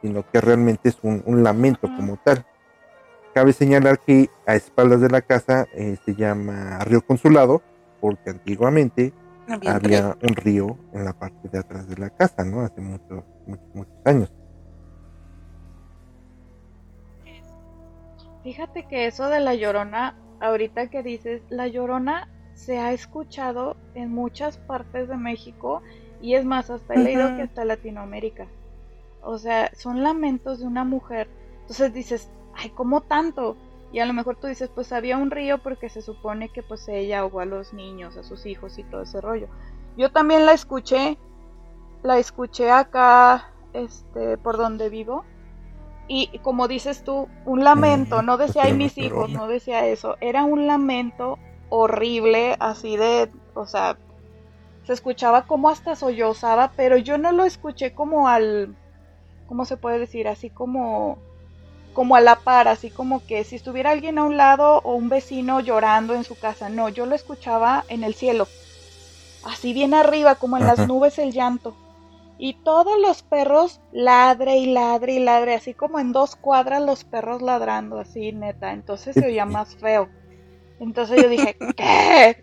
[0.03, 2.45] sino que realmente es un, lamento como tal.
[3.35, 7.63] Cabe señalar que a espaldas de la casa eh, se llama Río Consulado,
[8.01, 9.13] porque antiguamente
[9.49, 12.63] había, había un río en la parte de atrás de la casa, ¿no?
[12.63, 14.33] Hace muchos, muchos, muchos años.
[18.47, 24.15] Fíjate que eso de la llorona, ahorita que dices, la llorona se ha escuchado en
[24.15, 25.83] muchas partes de México
[26.23, 28.47] y es más, hasta he leído que hasta Latinoamérica.
[29.21, 31.27] O sea, son lamentos de una mujer.
[31.63, 33.57] Entonces dices, ay, ¿cómo tanto?
[33.91, 36.87] Y a lo mejor tú dices, pues había un río porque se supone que pues
[36.87, 39.49] ella ahogó a los niños, a sus hijos y todo ese rollo.
[39.97, 41.19] Yo también la escuché,
[42.05, 45.25] la escuché acá, este, por donde vivo.
[46.09, 50.45] Y como dices tú, un lamento, no decía ay mis hijos, no decía eso, era
[50.45, 51.39] un lamento
[51.69, 53.99] horrible, así de, o sea,
[54.87, 58.77] se escuchaba como hasta sollozaba, pero yo no lo escuché como al,
[59.47, 60.29] ¿cómo se puede decir?
[60.29, 61.19] Así como,
[61.93, 65.09] como a la par, así como que si estuviera alguien a un lado o un
[65.09, 68.47] vecino llorando en su casa, no, yo lo escuchaba en el cielo,
[69.45, 70.77] así bien arriba, como en Ajá.
[70.77, 71.75] las nubes el llanto.
[72.39, 77.05] Y todos los perros ladre y ladre y ladre, así como en dos cuadras los
[77.05, 78.73] perros ladrando, así neta.
[78.73, 80.09] Entonces se oía más feo.
[80.79, 82.43] Entonces yo dije, ¿qué?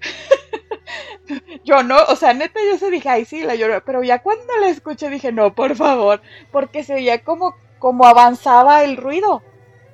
[1.63, 3.83] yo no, o sea, neta yo se dije, ay sí, la lloró.
[3.85, 8.83] Pero ya cuando la escuché dije, no, por favor, porque se oía como, como avanzaba
[8.83, 9.43] el ruido.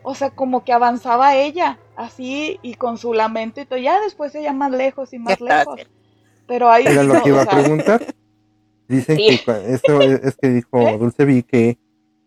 [0.02, 3.80] O sea, como que avanzaba ella, así, y con su lamento y todo.
[3.80, 5.82] Ya después se oía más lejos y más lejos.
[6.48, 8.16] Pero ahí Era lo que iba o a preguntar.
[8.89, 9.39] Dicen Sí.
[9.45, 10.80] que eso es, que dijo.
[10.97, 11.78] Dulce Vi que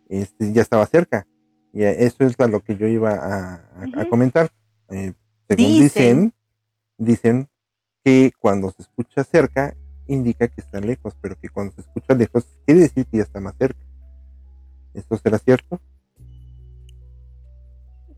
[0.09, 1.27] este, ya estaba cerca.
[1.75, 4.09] Y eso es a lo que yo iba a, a- a Ujú.
[4.09, 4.51] comentar.
[4.91, 5.13] Eh,
[5.49, 5.81] según Dicen.
[5.81, 6.35] dicen,
[6.99, 7.49] dicen
[8.05, 9.75] que cuando se escucha cerca
[10.07, 13.41] indica que está lejos, pero que cuando se escucha lejos quiere decir que ya está
[13.41, 13.81] más cerca.
[14.95, 15.81] ¿Esto será cierto?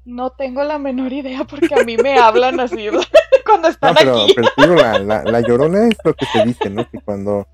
[0.04, 2.88] No tengo la menor idea porque a mí me hablan así
[3.46, 4.34] cuando No, están pero, aquí.
[4.34, 6.88] pero digo, la, la, la llorona es lo que se dice, ¿no?
[6.90, 7.46] Que cuando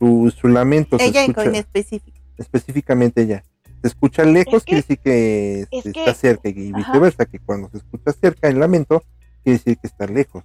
[0.00, 2.18] su, su lamento se Ella escucha, con específico.
[2.38, 3.44] específicamente ella,
[3.82, 6.76] se escucha lejos, Es que- quiere decir que es que- está cerca y Ajá.
[6.78, 9.02] viceversa, que cuando se escucha cerca el lamento,
[9.44, 10.42] quiere decir que está lejos.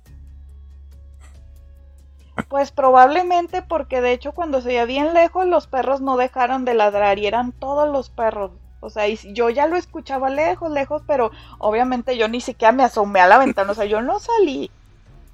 [2.49, 6.73] Pues probablemente porque de hecho cuando se veía bien lejos los perros no dejaron de
[6.73, 8.51] ladrar y eran todos los perros.
[8.81, 12.83] O sea, y yo ya lo escuchaba lejos, lejos, pero obviamente yo ni siquiera me
[12.83, 13.71] asomé a la ventana.
[13.71, 14.69] O sea, yo no salí.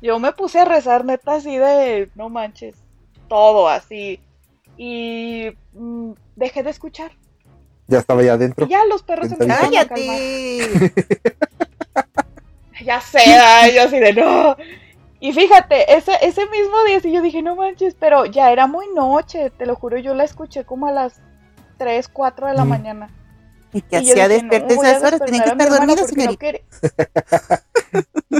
[0.02, 2.76] Yo me puse a rezar neta así de, no manches,
[3.32, 4.20] todo así.
[4.76, 7.14] Y mm, dejé de escuchar.
[7.88, 8.66] Ya estaba ya adentro.
[8.66, 10.18] Y ya los perros empezaron a calmar.
[10.20, 10.94] ¡Cállate!
[12.84, 14.56] Ya sé, ay, yo así de no.
[15.20, 18.88] Y fíjate, ese, ese mismo día sí yo dije, no manches, pero ya era muy
[18.96, 21.22] noche, te lo juro, yo la escuché como a las
[21.78, 22.70] 3, 4 de la Mm.
[22.70, 23.10] mañana.
[23.72, 26.46] Y que hacía despierta no, a esas horas, tenía que a estar dormida, señorita.
[28.32, 28.40] no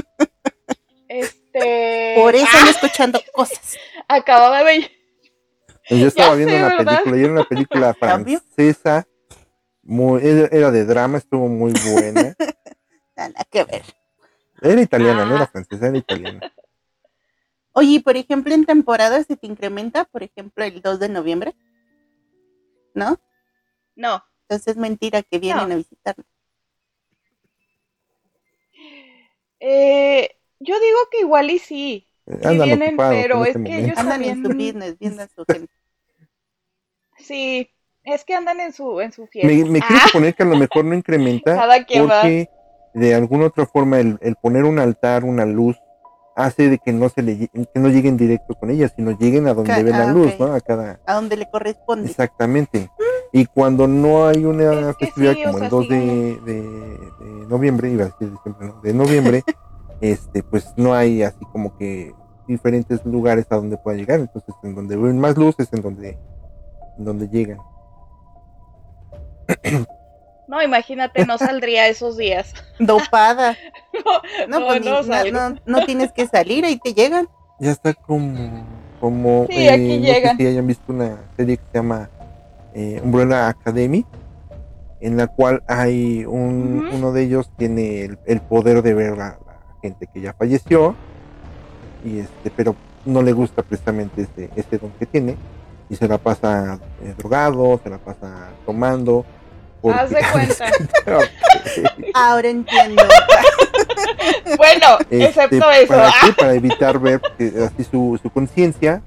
[1.08, 2.14] este.
[2.16, 3.76] Por eso ah, ando escuchando cosas.
[4.08, 4.90] Acababa de.
[5.90, 6.84] Yo estaba viendo sé, una ¿verdad?
[7.02, 9.06] película, y era una película francesa,
[9.82, 12.34] muy, era, era de drama, estuvo muy buena.
[13.16, 13.82] Nada que ver.
[14.60, 15.36] Era italiana, no Ah.
[15.38, 16.52] era francesa, era italiana.
[17.72, 21.54] Oye, y por ejemplo, en temporada se te incrementa, por ejemplo, el 2 de noviembre.
[22.94, 23.18] ¿No?
[23.96, 24.22] No.
[24.42, 25.74] Entonces es mentira que vienen No.
[25.74, 26.26] a visitarnos.
[29.60, 32.06] Eh, yo digo que igual y sí.
[32.26, 33.86] Sí Andan vienen, ocupados pero en es este que momento.
[33.86, 35.72] ellos Andan en su business viendo a su gente.
[37.18, 37.68] Sí,
[38.04, 39.52] es que andan en su, en su fiesta.
[39.54, 42.22] Me, me quiero Ah, suponer que a lo mejor no incrementa cada quien va.
[42.22, 42.48] porque
[42.94, 45.76] de alguna otra forma el, el poner un altar, una luz,
[46.36, 49.54] hace de que no se le que no lleguen directo con ella, sino lleguen a
[49.54, 50.40] donde Ca- ven la ah, luz, ok.
[50.40, 50.52] ¿no?
[50.54, 52.08] A cada A donde le corresponde.
[52.08, 52.90] exactamente.
[53.32, 55.88] Y cuando no hay una Es festividad sí, como sea, el 2 sí.
[55.88, 59.42] de, de- de noviembre, iba a decir diciembre, no, de noviembre,
[60.02, 62.12] este, pues no hay así como que
[62.46, 64.20] diferentes lugares a donde pueda llegar.
[64.20, 66.18] Entonces, en donde ven más luces, en donde,
[66.98, 67.58] en donde llegan.
[70.48, 72.52] No, imagínate, no saldría esos días.
[72.78, 73.56] Dopada.
[74.48, 75.38] No, No, no, pues ni- no no, salgo.
[75.38, 77.28] no- no tienes que salir, ahí te llegan.
[77.60, 78.66] Ya está como,
[79.00, 80.36] como Sí, aquí no llegan.
[80.36, 82.10] sé si hayan visto una serie que se llama
[82.74, 84.04] eh, Umbrella Academy,
[85.00, 86.96] en la cual hay un, Ujú.
[86.96, 89.38] uno de ellos tiene el, el poder de ver la
[89.82, 90.94] gente que ya falleció,
[92.04, 92.74] y este, pero
[93.04, 95.36] no le gusta precisamente este, este don que tiene,
[95.90, 99.24] y se la pasa eh, drogado, se la pasa tomando.
[99.84, 100.66] Haz de cuenta.
[102.14, 103.02] Ahora entiendo.
[104.56, 105.88] Bueno, Este, excepto eso.
[105.88, 106.32] ¿Para Ah, qué?
[106.34, 109.02] Para evitar ver, porque así su, su conciencia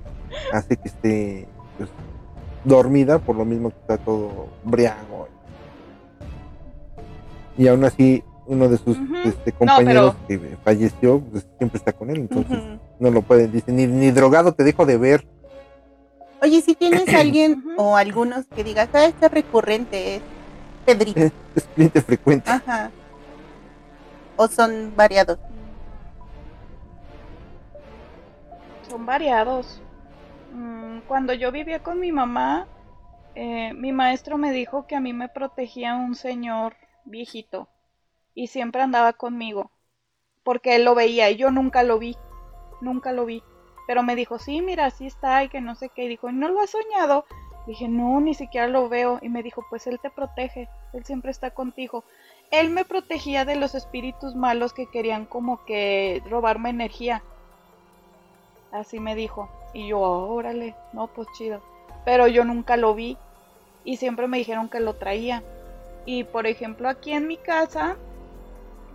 [0.51, 1.47] hace que esté
[1.77, 1.89] pues,
[2.63, 5.29] dormida, por lo mismo que está todo briago.
[7.57, 12.09] Y aún así, uno de sus este, compañeros pero- que falleció, pues, siempre está con
[12.09, 12.59] él, entonces
[12.99, 15.27] no lo puede, dice, ni, ni drogado te dejo de ver.
[16.41, 20.21] Oye, si tienes alguien o algunos que digas, ah, este recurrente es
[20.85, 21.19] Pedrito.
[21.19, 22.49] Es cliente frecuente.
[22.51, 22.91] Ajá.
[24.35, 25.39] ¿O son variados?
[28.89, 29.81] Son variados.
[30.53, 32.67] Mm, Cuando yo vivía con mi mamá,
[33.33, 36.75] eh, mi maestro me dijo que a mí me protegía un señor
[37.05, 37.67] viejito
[38.35, 39.71] y siempre andaba conmigo
[40.45, 42.15] porque él lo veía y yo nunca lo vi,
[42.79, 43.43] nunca lo vi.
[43.87, 46.05] Pero me dijo, sí, mira, así está y que no sé qué.
[46.05, 47.25] Y dijo, ¿no lo has soñado?
[47.65, 49.19] Dije, no, ni siquiera lo veo.
[49.23, 52.03] Y me dijo, pues él te protege, él siempre está contigo.
[52.51, 57.23] Él me protegía de los espíritus malos que querían como que robarme energía.
[58.71, 59.49] Así me dijo.
[59.73, 61.61] Y yo, "Oh, órale, no, pues chido.
[62.05, 63.17] Pero yo nunca lo vi
[63.83, 65.41] y siempre me dijeron que lo traía.
[66.05, 67.97] Y por ejemplo, aquí en mi casa,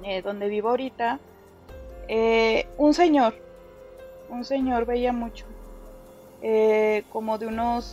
[0.04, 1.18] eh, donde vivo ahorita,
[2.08, 3.34] eh, un señor,
[4.28, 5.46] un señor veía mucho,
[6.42, 7.84] eh, como de unos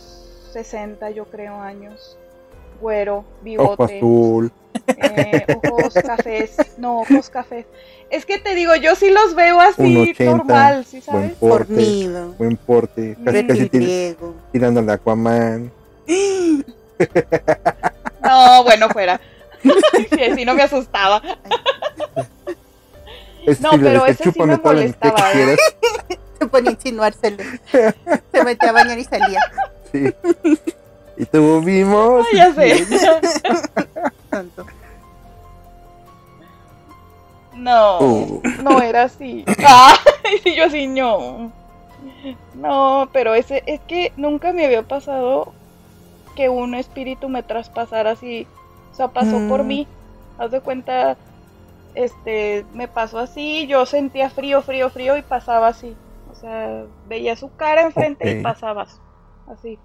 [0.52, 2.16] 60 yo creo años,
[2.80, 4.52] güero, Ojo bigote, azul.
[4.96, 7.66] eh, ojos cafés, no, ojos cafés.
[8.10, 11.36] Es que te digo, yo sí los veo así 1.80, normal, ¿sí Buen sabes?
[11.38, 11.66] porte.
[11.74, 12.32] Fornido.
[12.38, 13.16] Buen porte.
[13.24, 14.16] Casi, casi tir-
[14.52, 15.70] tirando al Aquaman.
[18.22, 19.20] No, bueno, fuera.
[20.10, 21.22] Sí, así no me asustaba.
[23.60, 25.32] No, sí pero ese sí "Chúpame me molestaba, que ¿eh?
[25.32, 25.58] quieras".
[26.38, 27.42] Se ponía a insinuárselo.
[27.70, 29.40] Se metía a bañar y salía.
[29.92, 30.12] Sí.
[31.16, 32.26] Y te vimos.
[32.30, 32.86] Ay, ya sé.
[34.30, 34.66] Tonto.
[37.54, 38.42] No, Oh.
[38.62, 39.44] no era así.
[39.66, 41.50] Ay, sí, yo así no.
[42.54, 45.52] No, pero ese es que nunca me había pasado
[46.36, 48.46] que un espíritu me traspasara así.
[48.98, 49.66] O sea, pasó por Mm.
[49.68, 49.88] mí.
[50.38, 51.16] Haz de cuenta,
[51.94, 55.96] este, me pasó así, yo sentía frío, frío, frío y pasaba así.
[56.28, 59.00] O sea, veía su cara enfrente y pasabas.
[59.46, 59.78] Así.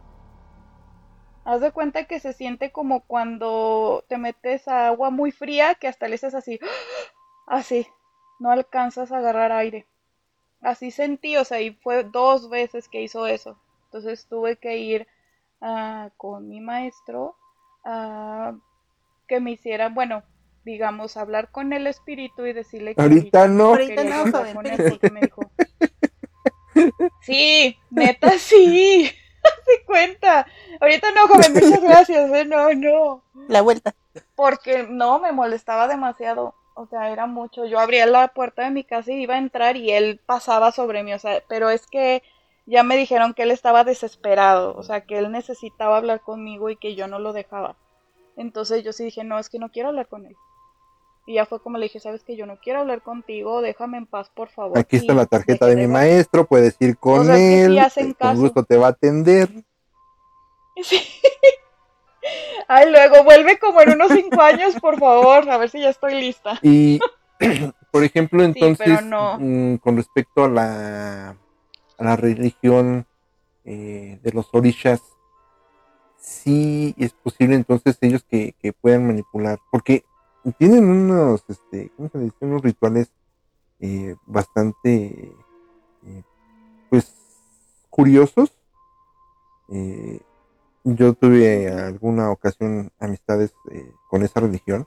[1.46, 5.88] Haz de cuenta que se siente como cuando te metes a agua muy fría que
[5.88, 6.60] hasta le haces así.
[7.46, 7.86] Así.
[8.40, 9.86] No alcanzas a agarrar aire.
[10.62, 13.60] Así sentí, o sea, y fue dos veces que hizo eso.
[13.86, 15.08] Entonces tuve que ir
[15.62, 17.36] ah, con mi maestro
[17.86, 18.54] a
[19.28, 20.24] que me hiciera, bueno,
[20.64, 23.70] digamos, hablar con el espíritu y decirle que Ahorita no.
[23.70, 24.90] Ahorita no, joven, con él espérese.
[24.92, 25.42] porque me dijo.
[27.22, 29.10] Sí, neta sí.
[29.66, 30.48] Se cuenta.
[30.82, 32.32] Ahorita no, joven, muchas gracias.
[32.32, 32.46] ¿eh?
[32.46, 33.24] No, no.
[33.48, 33.94] La vuelta.
[34.36, 36.56] Porque no, me molestaba demasiado.
[36.76, 37.66] O sea, era mucho.
[37.66, 41.04] Yo abría la puerta de mi casa y iba a entrar y él pasaba sobre
[41.04, 41.14] mí.
[41.14, 42.24] O sea, pero es que
[42.66, 44.76] ya me dijeron que él estaba desesperado.
[44.76, 47.76] O sea, que él necesitaba hablar conmigo y que yo no lo dejaba.
[48.38, 50.36] Entonces yo sí dije, no, es que no quiero hablar con él.
[51.26, 54.06] Y ya fue como le dije, sabes que yo no quiero hablar contigo, déjame en
[54.06, 54.78] paz, por favor.
[54.78, 55.90] Aquí está la tarjeta de mi ver.
[55.90, 58.92] maestro, puedes ir con O sea, es que sí él, con gusto te va a
[58.92, 59.50] atender.
[60.82, 61.00] Sí.
[62.68, 66.16] Ay, luego vuelve como en unos cinco años, por favor, a ver si ya estoy
[66.16, 66.58] lista.
[66.64, 67.00] Y,
[67.92, 69.38] por ejemplo, entonces, no.
[69.40, 73.06] mm, con respecto a la, a la religión
[73.66, 75.02] eh, de los orishas,
[76.44, 80.04] sí es posible entonces ellos que, que puedan manipular, porque
[80.58, 82.36] tienen unos, este, ¿cómo se dice?
[82.42, 83.12] Unos rituales
[83.80, 85.34] eh, bastante,
[86.06, 86.24] eh,
[86.90, 87.14] pues,
[87.90, 88.52] curiosos.
[89.70, 90.20] Eh,
[90.84, 93.54] yo tuve alguna ocasión amistades
[94.10, 94.86] con esa religión.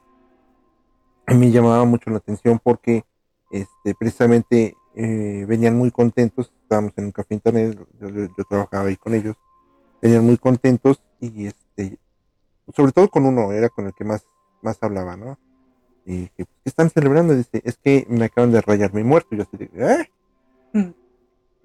[1.26, 3.04] A mí llamaba mucho la atención porque
[3.50, 6.52] este, precisamente venían muy contentos.
[6.62, 9.36] Estábamos en un café internet, yo- yo trabajaba ahí con ellos.
[10.02, 11.98] Venían muy contentos y este,
[12.74, 14.24] sobre todo con uno, era con el que más,
[14.62, 15.38] más hablaba, ¿no?
[16.04, 17.34] Y dije, ¿qué están celebrando?
[17.34, 19.34] Dice, es que me acaban de rayar mi muerto.
[19.34, 20.10] Y yo así de, ¿eh?
[20.72, 20.90] Mm.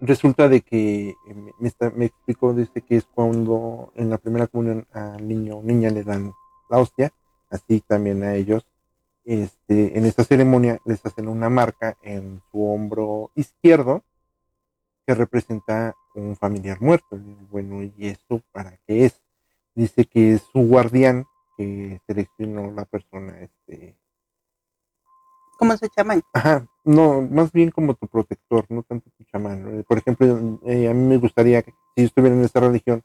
[0.04, 4.18] Resulta de que eh, me, me está- me explicó, dice que es cuando en la
[4.18, 6.32] primera comunión al niño o niña le dan
[6.72, 7.14] la hostia,
[7.52, 8.66] así también a ellos.
[9.26, 14.04] Este, en esta ceremonia les hacen una marca en su hombro izquierdo
[15.12, 17.20] que representa un familiar muerto.
[17.52, 19.22] Bueno, ¿y eso para qué es?
[19.76, 21.26] Dice que es su guardián
[21.58, 23.98] que seleccionó la persona, este,
[25.58, 26.22] Como su chamán.
[26.34, 29.84] Ajá, no, más bien como tu protector, no tanto tu chamán.
[29.88, 33.04] Por ejemplo, eh, a mí me gustaría que si yo estuviera en esta religión,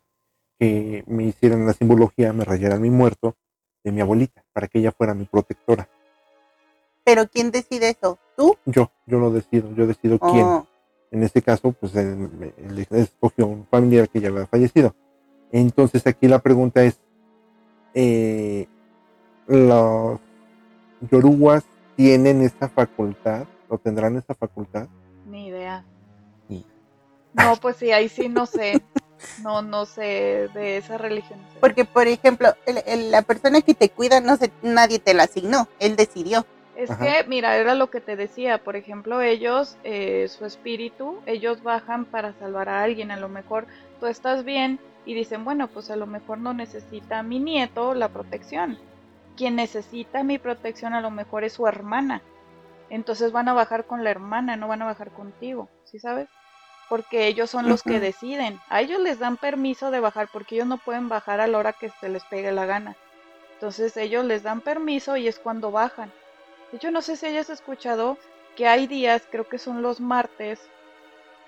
[0.58, 3.36] que me hicieran la simbología, me rayaran mi muerto
[3.84, 5.88] de mi abuelita, para que ella fuera mi protectora.
[7.04, 8.18] Pero ¿quién decide eso?
[8.36, 8.56] ¿Tú?
[8.64, 10.66] Yo, yo lo decido, yo decido quién.
[11.10, 14.94] En este caso, pues él, él escogió un familiar que ya había fallecido.
[15.52, 16.98] Entonces aquí la pregunta es,
[17.94, 18.66] eh,
[19.46, 20.18] ¿los
[21.10, 21.64] yoruguas
[21.96, 24.88] tienen esa facultad o tendrán esa facultad?
[25.26, 25.84] Ni idea.
[26.48, 26.64] Sí.
[27.32, 28.82] No, pues sí, ahí sí no sé.
[29.42, 31.38] No, no sé de esa religión.
[31.60, 35.22] Porque, por ejemplo, el- el- la persona que te cuida, no sé, nadie te la
[35.22, 35.68] asignó.
[35.78, 36.44] Él decidió.
[36.76, 37.22] Es Ajá.
[37.22, 42.04] que, mira, era lo que te decía, por ejemplo, ellos, eh, su espíritu, ellos bajan
[42.04, 43.66] para salvar a alguien, a lo mejor
[43.98, 48.08] tú estás bien y dicen, bueno, pues a lo mejor no necesita mi nieto la
[48.08, 48.78] protección.
[49.36, 52.20] Quien necesita mi protección a lo mejor es su hermana.
[52.90, 56.28] Entonces van a bajar con la hermana, no van a bajar contigo, ¿sí sabes?
[56.88, 58.60] Porque ellos son los que deciden.
[58.68, 61.72] A ellos les dan permiso de bajar porque ellos no pueden bajar a la hora
[61.72, 62.96] que se les pegue la gana.
[63.54, 66.12] Entonces ellos les dan permiso y es cuando bajan.
[66.70, 68.18] De hecho, no sé si hayas escuchado
[68.56, 70.60] que hay días, creo que son los martes,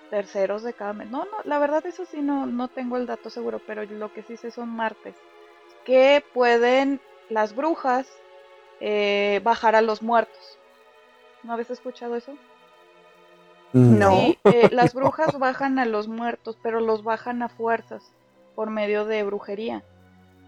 [0.09, 1.09] terceros de cada mes.
[1.09, 4.23] No, no, la verdad eso sí no, no tengo el dato seguro, pero lo que
[4.23, 5.15] sí sé son martes.
[5.85, 6.99] Que pueden
[7.29, 8.07] las brujas
[8.79, 10.57] eh, bajar a los muertos.
[11.43, 12.35] ¿No habéis escuchado eso?
[13.73, 14.11] No.
[14.11, 18.11] Sí, eh, las brujas bajan a los muertos, pero los bajan a fuerzas
[18.55, 19.83] por medio de brujería.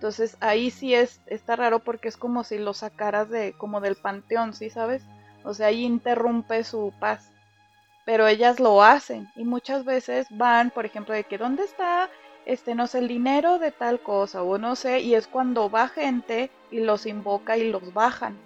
[0.02, 3.96] Entonces ahí sí es está raro porque es como si lo sacaras de como del
[3.96, 5.04] panteón, ¿sí sabes?
[5.44, 7.32] O sea, ahí interrumpe su paz.
[8.04, 12.10] Pero ellas lo hacen y muchas veces van, por ejemplo, de que dónde está
[12.48, 15.88] este no sé el dinero de tal cosa o no sé, y es cuando va
[15.88, 18.40] gente y los invoca y los bajan.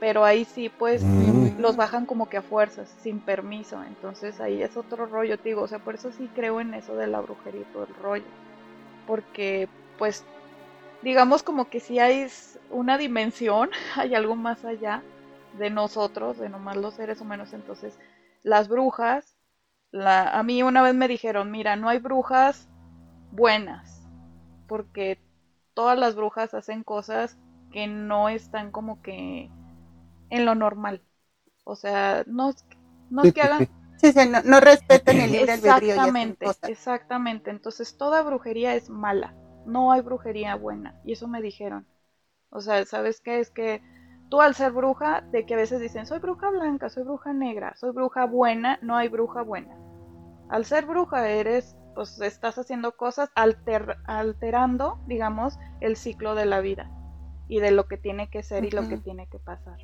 [0.00, 1.60] Pero ahí sí pues Mm.
[1.60, 3.84] los bajan como que a fuerzas, sin permiso.
[3.84, 5.60] Entonces ahí es otro rollo, te digo.
[5.60, 8.24] O sea, por eso sí creo en eso de la brujería y todo el rollo.
[9.06, 9.68] Porque,
[9.98, 10.24] pues,
[11.02, 12.26] digamos como que si hay
[12.70, 15.06] una dimensión, hay algo más allá
[15.52, 17.52] de nosotros, de nomás los seres humanos.
[17.52, 17.98] Entonces,
[18.42, 19.36] las brujas,
[19.90, 22.70] la, a mí una vez me dijeron, mira, no hay brujas
[23.30, 24.08] buenas.
[24.66, 25.22] Porque
[25.74, 27.38] todas las brujas hacen cosas
[27.72, 29.50] que no están como que
[30.30, 31.02] en lo normal.
[31.64, 32.64] O sea, no, es-
[33.10, 33.66] no es que hagan...
[33.66, 33.68] sí.
[34.00, 37.50] Sí, no, no respetan el libre albedrío Exactamente, exactamente.
[37.50, 39.34] Entonces toda brujería es mala.
[39.68, 41.00] No hay brujería buena.
[41.04, 41.86] Y eso me dijeron.
[42.50, 43.38] O sea, ¿sabes qué?
[43.38, 43.82] Es que
[44.30, 47.76] tú al ser bruja, de que a veces dicen, soy bruja blanca, soy bruja negra,
[47.76, 49.76] soy bruja buena, no hay bruja buena.
[50.48, 56.60] Al ser bruja eres, pues estás haciendo cosas alter- alterando, digamos, el ciclo de la
[56.60, 56.90] vida.
[57.48, 59.78] Y de lo que tiene que ser y lo que tiene que pasar.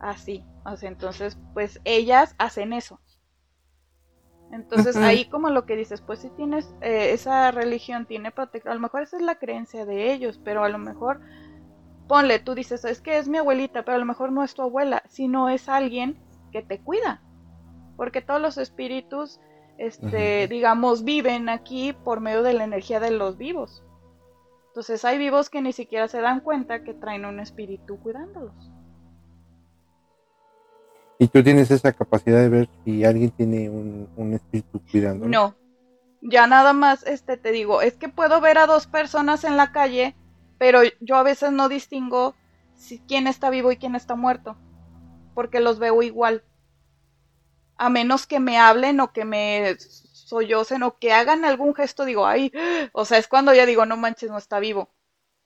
[0.00, 0.44] Así.
[0.64, 3.00] O sea, entonces, pues ellas hacen eso.
[4.52, 8.74] Entonces ahí como lo que dices, pues si tienes eh, esa religión, tiene protección, a
[8.74, 11.20] lo mejor esa es la creencia de ellos, pero a lo mejor,
[12.06, 14.62] ponle, tú dices, es que es mi abuelita, pero a lo mejor no es tu
[14.62, 16.18] abuela, sino es alguien
[16.52, 17.22] que te cuida,
[17.96, 19.40] porque todos los espíritus,
[19.78, 23.82] este, digamos, viven aquí por medio de la energía de los vivos.
[24.68, 28.70] Entonces hay vivos que ni siquiera se dan cuenta que traen un espíritu cuidándolos.
[31.18, 35.26] Y tú tienes esa capacidad de ver si alguien tiene un, espíritu cuidando.
[35.26, 35.54] No.
[36.20, 39.72] Ya nada más, este, te digo, es que puedo ver a dos personas en la
[39.72, 40.14] calle,
[40.58, 42.34] pero yo a veces no distingo
[42.74, 44.56] si quién está vivo y quién está muerto,
[45.34, 46.44] porque los veo igual.
[47.78, 52.26] A menos que me hablen o que me sollocen o que hagan algún gesto, digo,
[52.26, 52.52] ay,
[52.92, 54.90] o sea, es cuando ya digo, no manches, no está vivo.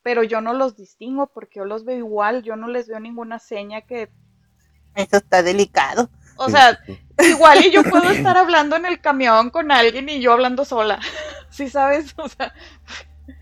[0.03, 3.39] Pero yo no los distingo porque yo los veo igual, yo no les veo ninguna
[3.39, 4.11] seña que,
[4.95, 6.09] Eso está delicado.
[6.37, 6.79] o sea.
[7.19, 10.99] Igual y yo puedo estar hablando en el camión con alguien y yo hablando sola.
[11.51, 12.15] ¿Sí sabes?
[12.17, 12.53] O sea,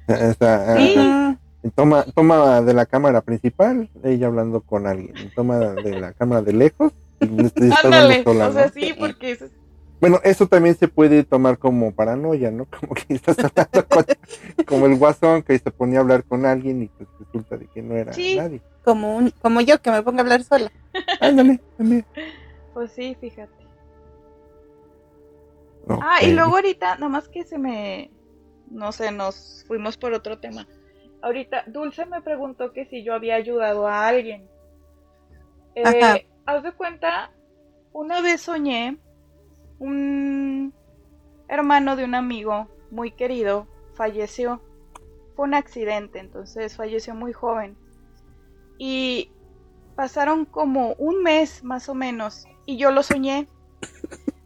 [0.09, 1.37] O sea, Sí.
[1.75, 5.31] Toma, toma de la cámara principal, ella hablando con alguien.
[5.35, 8.23] Toma de la cámara de lejos, ándale.
[8.23, 8.73] sola, O sea, ¿no?
[8.73, 9.45] sí, porque es-
[10.01, 12.67] Bueno, eso también se puede tomar como paranoia, ¿no?
[12.81, 14.05] Como que estás hablando con,
[14.67, 17.83] como el guasón que se ponía a hablar con alguien y pues resulta de que
[17.83, 18.37] no era Sí.
[18.37, 18.63] nadie.
[18.85, 20.71] Como, un, como yo que me pongo a hablar sola.
[21.21, 22.05] Ándale, también.
[22.75, 23.53] pues sí, fíjate.
[25.89, 28.11] Ah, y luego ahorita, nada más que se me,
[28.71, 30.69] no sé, nos fuimos por otro tema.
[31.23, 34.47] Ahorita, Dulce me preguntó que si yo había ayudado a alguien.
[35.75, 36.19] Eh, Ajá.
[36.47, 37.33] haz de cuenta,
[37.93, 38.99] una vez soñé
[39.79, 40.75] un
[41.49, 44.63] hermano de un amigo muy querido falleció.
[45.35, 47.77] Fue un accidente, entonces falleció muy joven.
[48.79, 49.33] Y
[49.97, 53.49] pasaron como un mes más o menos y yo lo soñé.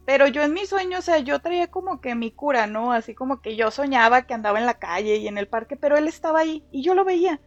[0.05, 2.93] Pero yo en mis sueños, o sea, yo traía como que mi cura, ¿no?
[2.93, 5.97] Así como que yo soñaba que andaba en la calle y en el parque, pero
[5.97, 7.41] él estaba ahí y yo lo veía.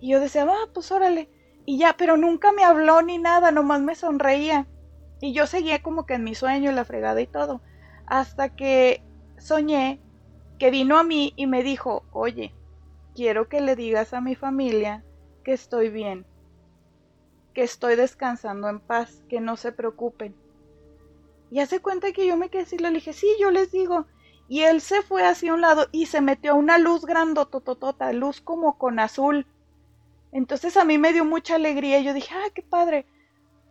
[0.00, 1.30] Y yo decía, ah, pues órale.
[1.64, 4.66] Y ya, pero nunca me habló ni nada, nomás me sonreía.
[5.22, 7.62] Y yo seguía como que en mi sueño, la fregada y todo.
[8.06, 9.04] Hasta que
[9.38, 10.00] soñé
[10.58, 12.52] que vino a mí y me dijo, oye,
[13.14, 15.04] quiero que le digas a mi familia
[15.44, 16.26] que estoy bien,
[17.54, 20.34] que estoy descansando en paz, que no se preocupen.
[21.52, 24.06] Y hace cuenta que yo me quedé así, le dije, sí, yo les digo.
[24.48, 28.40] Y él se fue hacia un lado y se metió a una luz grandotototota, luz
[28.40, 29.46] como con azul.
[30.32, 33.06] Entonces a mí me dio mucha alegría y yo dije, ah, qué padre.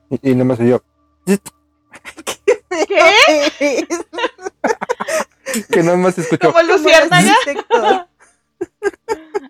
[0.09, 0.81] Y, y nada más yo,
[1.26, 1.39] ¿Qué?
[5.72, 6.51] que nada más escuchó.
[6.53, 7.36] ¿Como luciérnaga?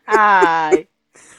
[0.05, 0.87] Ay,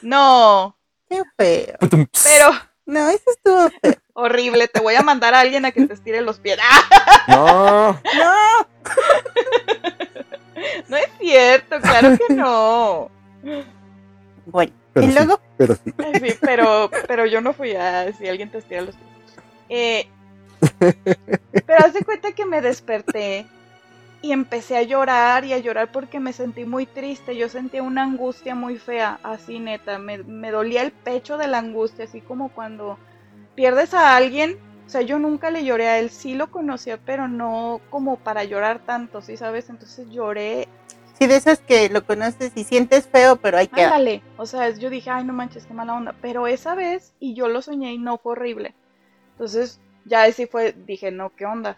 [0.01, 0.75] no,
[1.09, 1.77] Qué feo.
[1.79, 2.51] putum, pero
[2.85, 3.95] No, eso estuvo feo.
[4.13, 4.67] horrible.
[4.67, 6.57] Te voy a mandar a alguien a que te estire los pies.
[6.61, 7.23] ¡Ah!
[7.27, 8.67] No, No.
[10.87, 13.09] No es cierto, claro que no.
[14.45, 15.93] Bueno, pero y sí, luego, pero sí.
[16.41, 19.07] Pero, pero yo no fui a si alguien te estira los pies.
[19.69, 20.07] Eh,
[20.79, 23.45] pero haz de cuenta que me desperté
[24.21, 27.35] y empecé a llorar y a llorar porque me sentí muy triste.
[27.35, 29.99] Yo sentía una angustia muy fea, así neta.
[29.99, 32.97] Me, me dolía el pecho de la angustia, así como cuando
[33.55, 34.57] pierdes a alguien.
[34.85, 38.43] O sea, yo nunca le lloré a él, sí lo conocía, pero no como para
[38.43, 39.69] llorar tanto, ¿sí sabes?
[39.69, 40.67] Entonces lloré
[41.17, 43.87] sí, de esas que lo conoces y sientes feo, pero ahí queda.
[43.87, 44.21] Ándale.
[44.37, 46.15] O sea, yo dije, ay, no manches, qué mala onda.
[46.21, 48.75] Pero esa vez, y yo lo soñé y no fue horrible.
[49.31, 51.77] Entonces, ya así fue, dije, no, qué onda.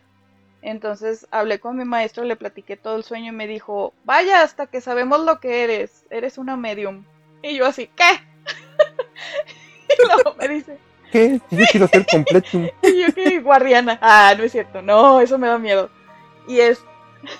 [0.61, 4.67] Entonces hablé con mi maestro, le platiqué todo el sueño y me dijo, vaya, hasta
[4.67, 7.03] que sabemos lo que eres, eres una medium.
[7.43, 8.03] Y yo así, ¿qué?
[9.89, 10.77] y luego me dice,
[11.11, 11.39] ¿Qué?
[11.51, 12.57] Yo quiero ser completo.
[12.81, 13.99] y yo qué guardiana.
[14.01, 15.89] Ah, no es cierto, no, eso me da miedo.
[16.47, 16.83] Y es,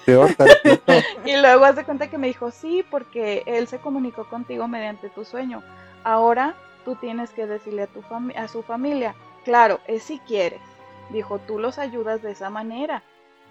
[0.06, 0.36] Peor.
[1.26, 5.10] Y luego haz de cuenta que me dijo, sí, porque él se comunicó contigo mediante
[5.10, 5.64] tu sueño.
[6.04, 8.04] Ahora tú tienes que decirle a, tu
[8.36, 10.62] a su familia, claro, es si quieres.
[11.10, 13.04] Dijo, tú los ayudas de esa manera.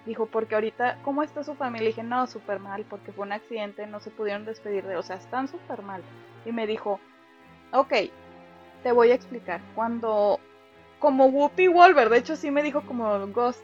[0.07, 1.87] Dijo, porque ahorita, ¿cómo está su familia?
[1.89, 5.03] Y dije, no, súper mal, porque fue un accidente, no se pudieron despedir de, o
[5.03, 6.03] sea, están súper mal.
[6.45, 7.01] Y me dijo,
[7.73, 7.93] ok,
[8.83, 9.61] te voy a explicar.
[9.75, 10.41] Cuando,
[10.99, 13.63] como Whoopi Wolver, de hecho sí me dijo como Ghost,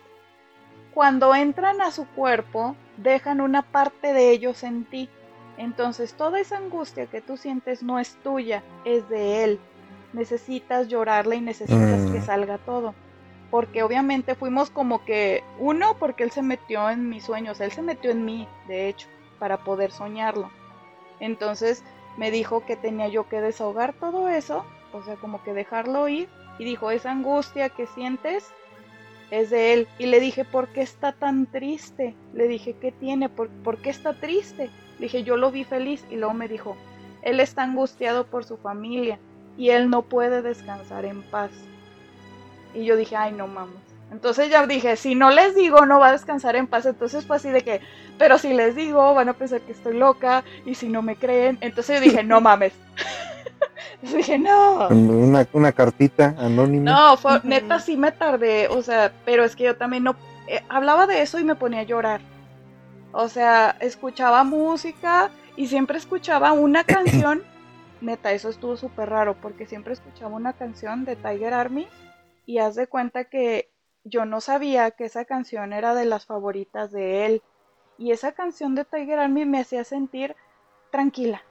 [0.94, 5.08] cuando entran a su cuerpo, dejan una parte de ellos en ti.
[5.58, 9.60] Entonces toda esa angustia que tú sientes no es tuya, es de él.
[10.14, 12.12] Necesitas llorarla y necesitas Mm.
[12.12, 12.94] que salga todo.
[13.50, 17.82] Porque obviamente fuimos como que, uno, porque él se metió en mis sueños, él se
[17.82, 20.50] metió en mí, de hecho, para poder soñarlo.
[21.18, 21.84] Entonces
[22.16, 26.28] me dijo que tenía yo que desahogar todo eso, o sea, como que dejarlo ir.
[26.58, 28.52] Y dijo, esa angustia que sientes
[29.30, 29.88] es de él.
[29.98, 32.14] Y le dije, ¿por qué está tan triste?
[32.34, 33.28] Le dije, ¿qué tiene?
[33.28, 34.70] ¿Por, por qué está triste?
[34.98, 36.04] Le dije, yo lo vi feliz.
[36.10, 36.76] Y luego me dijo,
[37.22, 39.18] él está angustiado por su familia
[39.56, 41.50] y él no puede descansar en paz.
[42.74, 43.90] Y yo dije, ay, no mames.
[44.12, 46.86] Entonces ya dije, si no les digo, no va a descansar en paz.
[46.86, 47.80] Entonces fue así de que,
[48.18, 50.42] pero si les digo, van a pensar que estoy loca.
[50.66, 52.72] Y si no me creen, entonces yo dije, no mames.
[53.94, 54.88] Entonces dije, no.
[54.88, 56.90] Una, una cartita anónima.
[56.90, 60.16] No, fue, neta sí me tardé, o sea, pero es que yo también no
[60.46, 62.22] eh, hablaba de eso y me ponía a llorar.
[63.12, 67.42] O sea, escuchaba música y siempre escuchaba una canción.
[68.00, 71.86] Neta, eso estuvo súper raro porque siempre escuchaba una canción de Tiger Army
[72.46, 73.70] y haz de cuenta que
[74.04, 77.42] yo no sabía que esa canción era de las favoritas de él.
[77.98, 80.34] Y esa canción de Tiger Army me hacía sentir
[80.90, 81.42] tranquila,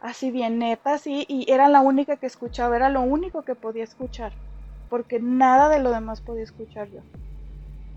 [0.00, 3.84] así bien neta, así, y era la única que escuchaba, era lo único que podía
[3.84, 4.32] escuchar,
[4.88, 7.00] porque nada de lo demás podía escuchar yo.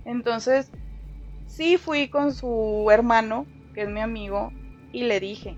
[0.04, 0.70] Entonces,
[1.48, 4.52] sí fui con su hermano, que es mi amigo,
[4.92, 5.58] y le dije,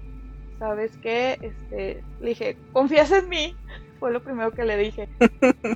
[0.60, 1.38] ¿sabes qué?
[1.42, 3.56] Este, le dije, ¿confías en mí?
[4.00, 5.10] Fue lo primero que le dije.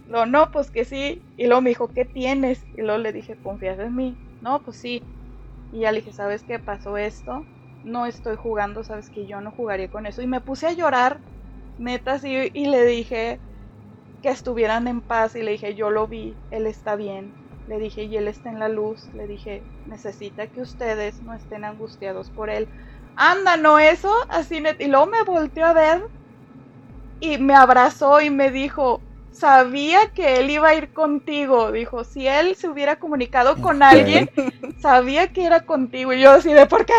[0.05, 1.25] No, no, pues que sí.
[1.37, 2.67] Y luego me dijo, ¿qué tienes?
[2.73, 4.17] Y luego le dije, ¿confías en mí?
[4.41, 5.01] No, pues sí.
[5.71, 7.47] Y ya le dije, ¿sabes qué pasó esto?
[7.83, 10.21] No estoy jugando, sabes que yo no jugaría con eso.
[10.21, 11.21] Y me puse a llorar,
[11.77, 13.39] neta, sí, y le dije
[14.21, 15.35] que estuvieran en paz.
[15.35, 17.35] Y le dije, yo lo vi, él está bien.
[17.67, 19.09] Le dije, y él está en la luz.
[19.13, 22.69] Le dije, necesita que ustedes no estén angustiados por él.
[23.15, 24.77] Anda, no eso, así net.
[24.79, 26.01] Y luego me volteó a ver
[27.21, 28.99] y me abrazó y me dijo,
[29.31, 31.71] sabía que él iba a ir contigo.
[31.71, 34.29] Dijo, si él se hubiera comunicado con alguien,
[34.81, 36.11] sabía que era contigo.
[36.13, 36.93] Y yo así de, ¿por qué?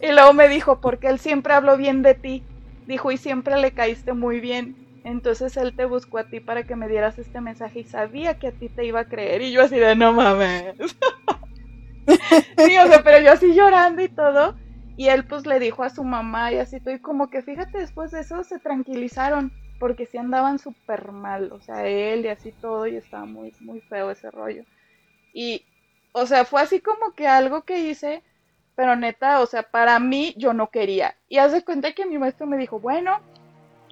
[0.02, 2.42] y luego me dijo, porque él siempre habló bien de ti.
[2.86, 4.76] Dijo, y siempre le caíste muy bien.
[5.04, 8.48] Entonces él te buscó a ti para que me dieras este mensaje y sabía que
[8.48, 9.42] a ti te iba a creer.
[9.42, 10.74] Y yo así de, no mames.
[12.08, 14.56] sí, o sea, pero yo así llorando y todo.
[14.98, 16.92] Y él pues le dijo a su mamá y así todo.
[16.92, 19.52] Y como que fíjate, después de eso se tranquilizaron.
[19.78, 21.52] Porque sí andaban súper mal.
[21.52, 22.84] O sea, él y así todo.
[22.88, 24.64] Y estaba muy, muy feo ese rollo.
[25.32, 25.64] Y,
[26.10, 28.24] o sea, fue así como que algo que hice.
[28.74, 31.14] Pero neta, o sea, para mí yo no quería.
[31.28, 33.20] Y haz de cuenta que mi maestro me dijo, bueno,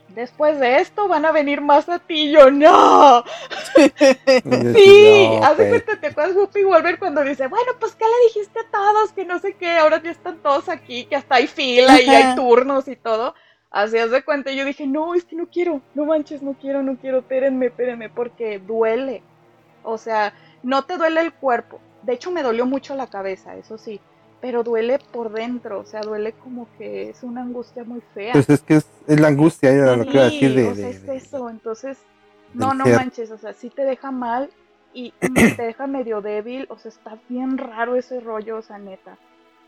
[0.08, 2.28] después de esto van a venir más a ti.
[2.28, 3.24] Y yo, no.
[3.74, 8.26] Sí, No, haz de cuenta, te acuerdas Whoopi Wolver cuando dice, bueno, pues ¿qué le
[8.26, 9.12] dijiste a todos?
[9.12, 12.34] Que no sé qué, ahora ya están todos aquí, que hasta hay fila y hay
[12.34, 13.34] turnos y todo.
[13.70, 16.82] Así haz de cuenta, yo dije, no, es que no quiero, no manches, no quiero,
[16.82, 19.22] no quiero, espérenme, espérenme, porque duele.
[19.82, 20.32] O sea,
[20.62, 21.80] no te duele el cuerpo.
[22.02, 24.00] De hecho, me dolió mucho la cabeza, eso sí,
[24.46, 28.32] pero duele por dentro, o sea, duele como que es una angustia muy fea.
[28.32, 30.68] Pues es que es, es la angustia, era lo que iba a decir Sí, de,
[30.68, 31.98] o sea, de- es de- eso, entonces,
[32.54, 32.94] no, no ser.
[32.94, 34.48] manches, o sea, sí te deja mal
[34.94, 35.12] y
[35.56, 39.18] te deja medio débil, o sea, está bien raro ese rollo, o sea, neta.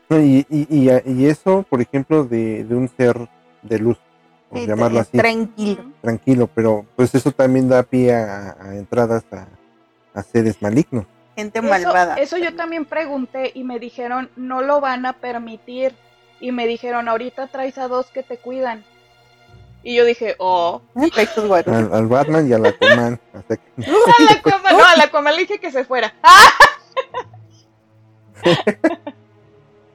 [0.07, 3.17] No, y, y, y, y eso, por ejemplo, de, de un ser
[3.63, 3.97] de luz,
[4.49, 5.83] por Sí, llamarlo así, Tranquilo.
[6.01, 9.45] tranquilo, pero pues eso también da pie a, a entradas a,
[10.13, 11.05] a seres malignos.
[11.39, 12.15] Gente Eso, malvada.
[12.15, 15.95] eso yo también pregunté y me dijeron, no lo van a permitir.
[16.41, 18.83] Y me dijeron, ahorita traes a dos que te cuidan.
[19.83, 20.81] Y yo dije, oh.
[21.35, 21.75] Tus guarros.
[21.75, 23.19] Al, al Batman y al Aquaman.
[23.33, 26.13] hasta que- A la coma, no, a la coma le dije que se fuera.
[26.23, 26.49] ¡Ah!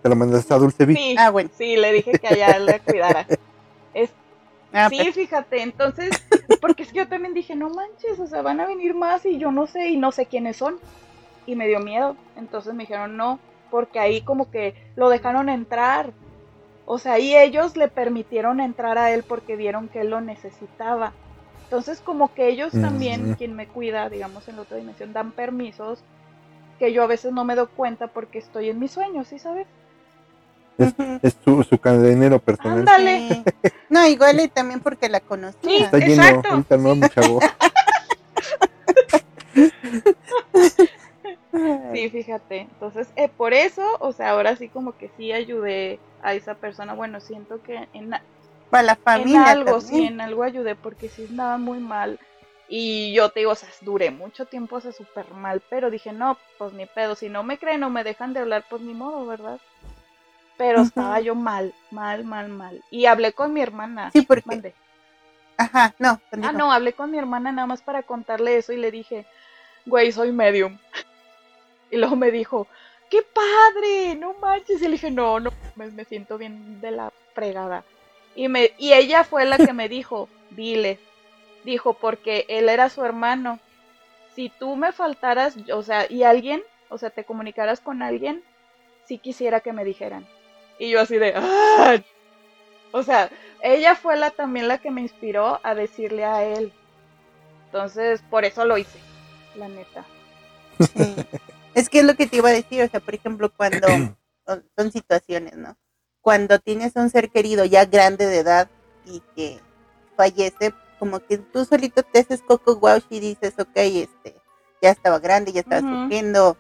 [0.02, 0.96] te lo mandaste a Dulce Vic.
[0.96, 1.50] Sí, Ah, bueno.
[1.56, 3.26] sí, le dije que allá la cuidara.
[3.94, 4.10] Es-
[4.72, 6.10] Ah, sí, pero- fíjate, entonces,
[6.60, 9.38] porque es que yo también dije, no manches, o sea, van a venir más y
[9.38, 10.78] yo no sé, y no sé quiénes son.
[11.46, 12.16] Y me dio miedo.
[12.36, 13.38] Entonces me dijeron, no,
[13.70, 16.12] porque ahí como que lo dejaron entrar.
[16.86, 21.12] O sea, y ellos le permitieron entrar a él porque vieron que él lo necesitaba.
[21.64, 23.36] Entonces, como que ellos también, Ujú.
[23.36, 26.04] quien me cuida, digamos, en la otra dimensión, dan permisos
[26.78, 29.66] que yo a veces no me doy cuenta porque estoy en mis sueños, ¿sí sabes?
[30.76, 31.20] Ujú.
[31.22, 32.80] Es su, su cadenero personal.
[32.80, 33.28] Ándale.
[33.28, 33.44] Sí.
[33.88, 35.60] No, igual y también porque la conocía.
[35.62, 35.76] Sí.
[35.76, 36.48] Está lleno, Exacto.
[36.50, 37.40] ahorita no, mi chavo.
[41.92, 42.60] Sí, fíjate.
[42.60, 46.94] Entonces, eh, por eso, o sea, ahora sí como que sí ayudé a esa persona.
[46.94, 48.10] Bueno, siento que en,
[48.70, 49.44] Para la en familia.
[49.44, 52.18] algo, sí, en algo ayudé porque sí andaba muy mal.
[52.68, 56.12] Y yo te digo, o sea, duré mucho tiempo, o sea, súper mal, pero dije,
[56.12, 58.94] no, pues ni pedo, si no me creen o me dejan de hablar, pues ni
[58.94, 59.60] modo, ¿verdad?
[60.56, 62.82] Pero estaba yo mal, mal, mal, mal.
[62.90, 64.10] Y hablé con mi hermana.
[64.12, 64.74] Sí, porque- Mande.
[65.56, 66.20] Ajá, no.
[66.42, 69.24] Ah, no, hablé con mi hermana nada más para contarle eso y le dije,
[69.86, 70.78] güey, soy medium.
[71.90, 72.66] Y luego me dijo,
[73.10, 74.14] ¡qué padre!
[74.16, 74.80] No manches.
[74.80, 77.84] Y le dije, no, no, me, me siento bien de la fregada.
[78.34, 80.98] Y, me, y ella fue la que me dijo, dile.
[81.64, 83.58] Dijo, porque él era su hermano.
[84.34, 88.42] Si tú me faltaras, o sea, y alguien, o sea, te comunicaras con alguien,
[89.06, 90.26] sí quisiera que me dijeran.
[90.78, 92.02] Y yo así de, ¡ah!
[92.90, 93.30] O sea,
[93.62, 96.72] ella fue la también la que me inspiró a decirle a él.
[97.66, 98.98] Entonces, por eso lo hice,
[99.56, 100.04] la neta.
[101.74, 103.88] Es que es lo que te iba a decir, o sea, por ejemplo, cuando
[104.46, 105.76] son- son situaciones, ¿no?
[106.20, 108.68] Cuando tienes un ser querido ya grande de edad
[109.04, 109.60] y que
[110.16, 114.34] fallece, como que tú solito te haces coco guau y dices, ok, este,
[114.80, 116.02] ya estaba grande, ya estaba Ujú.
[116.02, 116.56] sufriendo,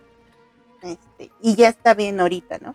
[0.82, 2.74] este, y ya está bien ahorita, ¿no?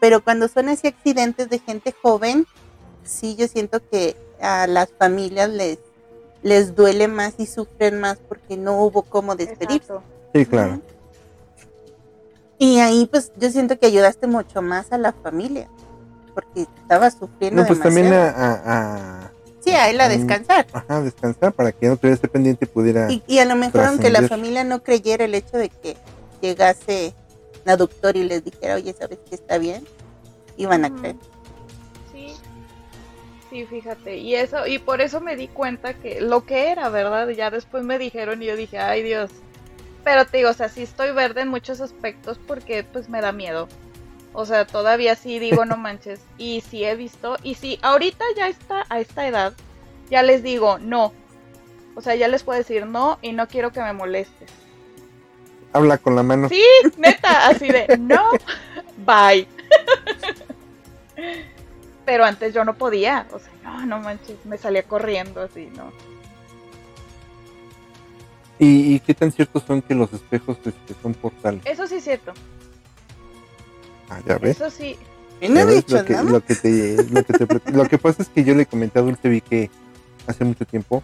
[0.00, 2.46] Pero cuando son así accidentes de gente joven,
[3.04, 5.78] sí yo siento que a las familias les
[6.42, 9.92] les duele más y sufren más porque no hubo cómo despedirse.
[9.92, 10.02] Exacto.
[10.34, 10.80] Sí, claro.
[12.62, 15.66] Y ahí pues yo siento que ayudaste mucho más a la familia,
[16.34, 18.52] porque estaba sufriendo No, pues también a, a,
[19.24, 19.32] a-
[19.64, 20.66] Sí, a él a descansar.
[20.70, 23.10] ajá, descansar para que no tuviese pendiente y pudiera.
[23.10, 25.96] Y, y a lo mejor aunque la familia no creyera el hecho de que
[26.42, 27.14] llegase
[27.64, 29.82] la doctora y les dijera, oye, ¿sabes que está bien?
[30.58, 31.16] Iban a creer.
[32.12, 32.34] Sí.
[33.48, 34.18] Sí, fíjate.
[34.18, 37.26] Y eso, y por eso me di cuenta que lo que era, ¿verdad?
[37.30, 39.30] Ya después me dijeron y yo dije, ay Dios.
[40.04, 43.32] Pero te digo, o sea, sí estoy verde en muchos aspectos porque pues me da
[43.32, 43.68] miedo.
[44.32, 46.20] O sea, todavía sí digo, no manches.
[46.38, 49.52] Y sí he visto, y sí, ahorita ya está, a esta edad,
[50.08, 51.12] ya les digo, no.
[51.94, 54.50] O sea, ya les puedo decir no y no quiero que me molestes.
[55.72, 56.48] Habla con la mano.
[56.48, 56.62] Sí,
[56.96, 58.30] neta, así de, no,
[58.98, 59.46] bye.
[62.04, 65.92] Pero antes yo no podía, o sea, no, no manches, me salía corriendo así, ¿no?
[68.60, 71.62] ¿Y, y qué tan ciertos son que los espejos este, son portales?
[71.66, 72.32] Eso sí es cierto,
[74.08, 74.56] Ah, ya ves.
[74.60, 74.96] eso sí.
[75.40, 76.30] Ya ves dicho lo, que, nada.
[76.30, 79.02] lo, que te, lo, que te lo que pasa es que yo le comenté a
[79.02, 79.70] Dulce vi que
[80.26, 81.02] hace mucho tiempo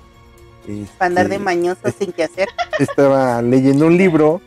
[0.99, 2.49] Para andar de este, mañoso sin que hacer.
[2.79, 4.41] estaba leyendo un libro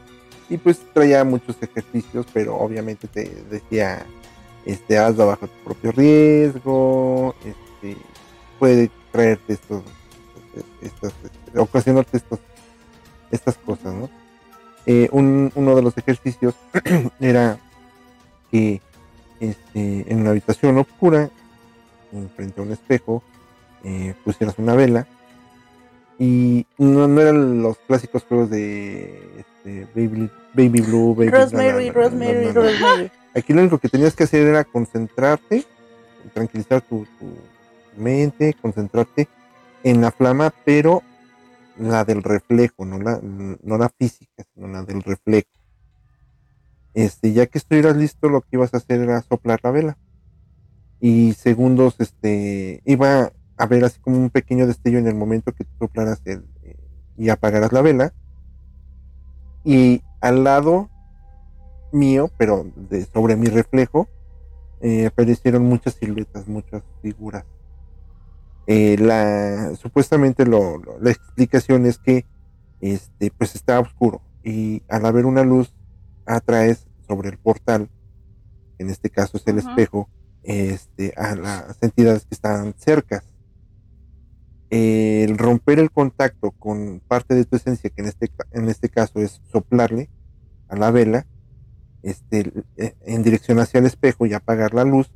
[0.50, 4.06] y pues traía muchos ejercicios, pero obviamente te decía,
[4.66, 7.98] este, hazlo bajo tu propio riesgo, este,
[8.60, 9.84] puede traerte estos,
[10.82, 12.40] estos, este, ocasionarte estos,
[13.32, 14.10] estas cosas, ¿no?
[14.86, 16.56] Eh, un- uno de los ejercicios
[17.20, 17.58] era
[18.52, 18.82] que
[19.40, 21.30] este, en una habitación oscura,
[22.36, 23.22] frente a un espejo,
[23.84, 25.08] eh, pusieras una vela
[26.18, 32.52] y no, no eran los clásicos juegos de este, Baby, Baby Blue, Baby Rosemary, Rosemary.
[32.52, 33.12] Rosemary.
[33.36, 35.64] Aquí lo único que tenías que hacer era concentrarte,
[36.34, 37.28] tranquilizar tu, tu,
[37.96, 39.28] mente, concentrarte
[39.84, 41.04] en la flama, pero
[41.80, 45.50] la del reflejo, no la, no la física, sino la del reflejo.
[46.94, 49.98] Este, ya que estuvieras listo, lo que ibas a hacer era soplar la vela.
[51.00, 55.64] Y segundos, este, iba a haber así como un pequeño destello en el momento que
[55.64, 56.76] tú soplaras el, eh,
[57.18, 58.14] y apagaras la vela.
[59.64, 60.90] Y al lado
[61.92, 64.08] mío, pero de, sobre mi reflejo,
[64.82, 67.46] eh, aparecieron muchas siluetas, muchas figuras.
[68.72, 72.28] Eh, la, supuestamente lo, lo- la explicación es que
[72.82, 75.74] este, pues está oscuro y al haber una luz
[76.28, 77.90] atraes sobre el portal,
[78.78, 80.08] en este caso es el espejo,
[80.44, 83.24] este, a las entidades que están cercas.
[84.70, 89.20] El romper el contacto con parte de tu esencia, que en este, en este caso
[89.20, 90.10] es soplarle
[90.68, 91.26] a la vela,
[92.04, 95.12] este, eh, en dirección hacia el espejo y apagar la luz,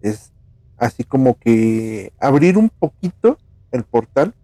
[0.00, 0.32] es
[0.76, 3.38] así como que abrir un poquito
[3.72, 4.34] el portal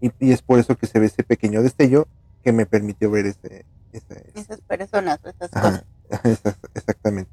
[0.00, 2.06] y, y es por eso que se ve ese pequeño destello
[2.42, 6.56] que me permitió ver ese, ese- Esas personas esas Ajá, cosas.
[6.74, 7.30] exactamente.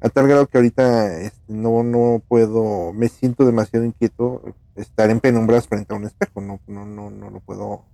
[0.00, 5.18] A tal grado que ahorita este, no, no puedo, me siento demasiado inquieto estar en
[5.20, 7.84] penumbras frente a un espejo, no, no, no, no lo puedo,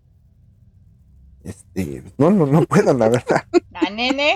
[1.42, 3.42] este, no, no, no puedo, la verdad.
[3.76, 4.34] Ah, nene.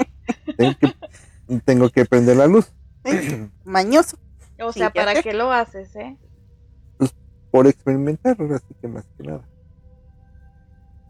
[0.57, 2.73] Tengo que, tengo que prender la luz.
[3.65, 4.19] Mañoso.
[4.61, 5.23] O Sí, sea, ¿para sé.
[5.23, 6.17] qué lo haces, eh?
[7.51, 9.43] por experimentar, así que más que nada.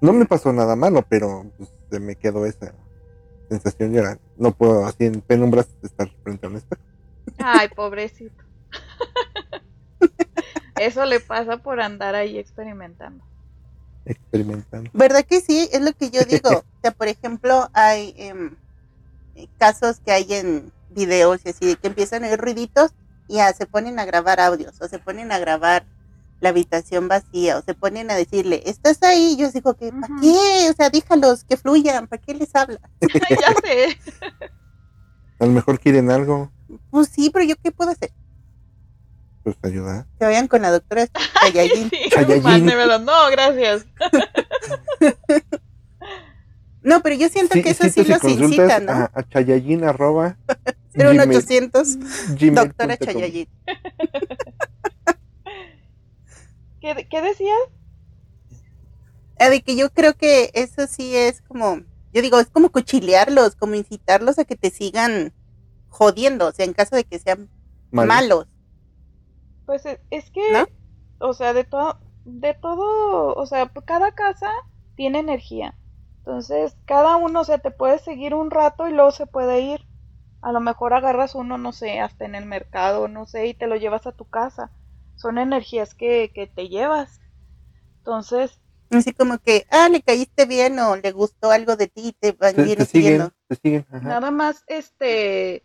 [0.00, 2.72] No me pasó nada malo, pero pues, se me quedó esa
[3.48, 6.82] sensación y ahora no puedo así en penumbras estar frente a un espejo.
[7.38, 8.44] Ay, pobrecito.
[10.76, 13.24] Eso le pasa por andar ahí experimentando.
[14.04, 14.90] experimentando.
[14.94, 15.68] ¿Verdad que sí?
[15.72, 16.50] Es lo que yo digo.
[16.50, 18.56] O sea, por ejemplo, hay em,
[19.34, 22.92] eh, casos que hay en videos y así, de que empiezan a oír ruiditos
[23.28, 25.86] y ya se ponen a grabar audios o se ponen a grabar
[26.40, 29.32] la habitación vacía o se ponen a decirle, ¿estás ahí?
[29.32, 30.70] Y yo digo que, ¿para qué?
[30.70, 32.80] O sea, déjalos que fluyan, ¿para qué les habla?
[33.00, 33.98] ya sé.
[35.40, 36.50] A lo mejor quieren algo,
[36.90, 38.12] Pues sí, pero yo qué puedo hacer?
[39.44, 40.04] pues ayudar.
[40.18, 41.06] Que vayan con la doctora
[41.40, 41.88] Chayayín.
[41.90, 42.42] Sí, Saiyajin.
[42.42, 42.98] mándemelo.
[42.98, 43.86] No, gracias.
[46.82, 48.92] No, pero yo siento que eso sí, y los consultas incita, ¿no?
[48.92, 50.38] A, a chayayin arroba
[50.92, 51.96] Pero un gmail- 800,
[52.38, 53.20] gmail doctora punto com.
[53.20, 53.48] Chayayín.
[56.80, 57.58] ¿Qué, qué decías?
[59.38, 61.80] Ah, de que yo creo que eso sí es como,
[62.12, 65.32] yo digo, es como cuchilearlos, como incitarlos a que te sigan
[65.88, 67.48] jodiendo, o sea, en caso de que sean
[67.90, 68.08] Malo.
[68.08, 68.46] malos.
[69.66, 70.66] Pues es, es que, ¿No?
[71.20, 74.50] o sea, de todo, de todo, o sea, cada casa
[74.96, 75.76] tiene energía.
[76.18, 79.86] Entonces, cada uno, o sea, te puede seguir un rato y luego se puede ir.
[80.40, 83.66] A lo mejor agarras uno, no sé, hasta en el mercado, no sé, y te
[83.66, 84.70] lo llevas a tu casa.
[85.16, 87.20] Son energías que, que te llevas.
[87.98, 88.60] Entonces,
[88.90, 92.32] Así como que, ah, le caíste bien o le gustó algo de ti y te
[92.32, 93.86] van Te, te siguen, te siguen.
[93.90, 94.08] ajá.
[94.08, 95.62] Nada más, este,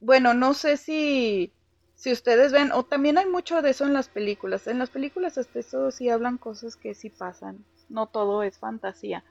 [0.00, 1.52] bueno, no sé si,
[1.94, 4.66] si ustedes ven, o también hay mucho de eso en las películas.
[4.66, 9.24] En las películas hasta eso sí hablan cosas que sí pasan, no todo es fantasía.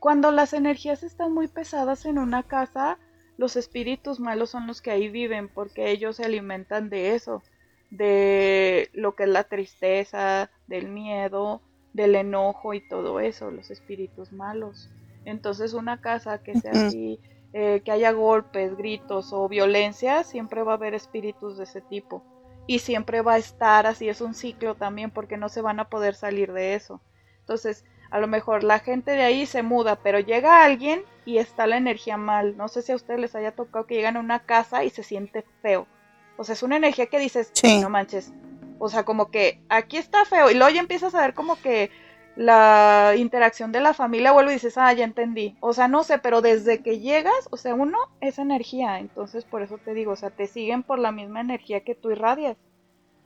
[0.00, 2.98] Cuando las energías están muy pesadas en una casa,
[3.36, 7.42] los espíritus malos son los que ahí viven, porque ellos se alimentan de eso,
[7.90, 11.62] de lo que es la tristeza, del miedo,
[11.92, 14.90] del enojo y todo eso, los espíritus malos.
[15.24, 17.18] Entonces una casa que sea así,
[17.52, 22.24] eh, que haya golpes, gritos o violencia, siempre va a haber espíritus de ese tipo.
[22.66, 25.88] Y siempre va a estar así, es un ciclo también, porque no se van a
[25.88, 27.00] poder salir de eso.
[27.40, 27.84] Entonces,
[28.14, 31.78] a lo mejor la gente de ahí se muda, pero llega alguien y está la
[31.78, 32.56] energía mal.
[32.56, 35.02] No sé si a ustedes les haya tocado que llegan a una casa y se
[35.02, 35.88] siente feo.
[36.36, 37.80] O sea, es una energía que dices, Sí.
[37.80, 38.32] no manches.
[38.78, 40.48] O sea, como que aquí está feo.
[40.48, 41.90] Y luego ya empiezas a ver como que
[42.36, 45.56] la interacción de la familia vuelve y dices, ah, ya entendí.
[45.58, 49.00] O sea, no sé, pero desde que llegas, o sea, uno es energía.
[49.00, 52.12] Entonces, por eso te digo, o sea, te siguen por la misma energía que tú
[52.12, 52.56] irradias.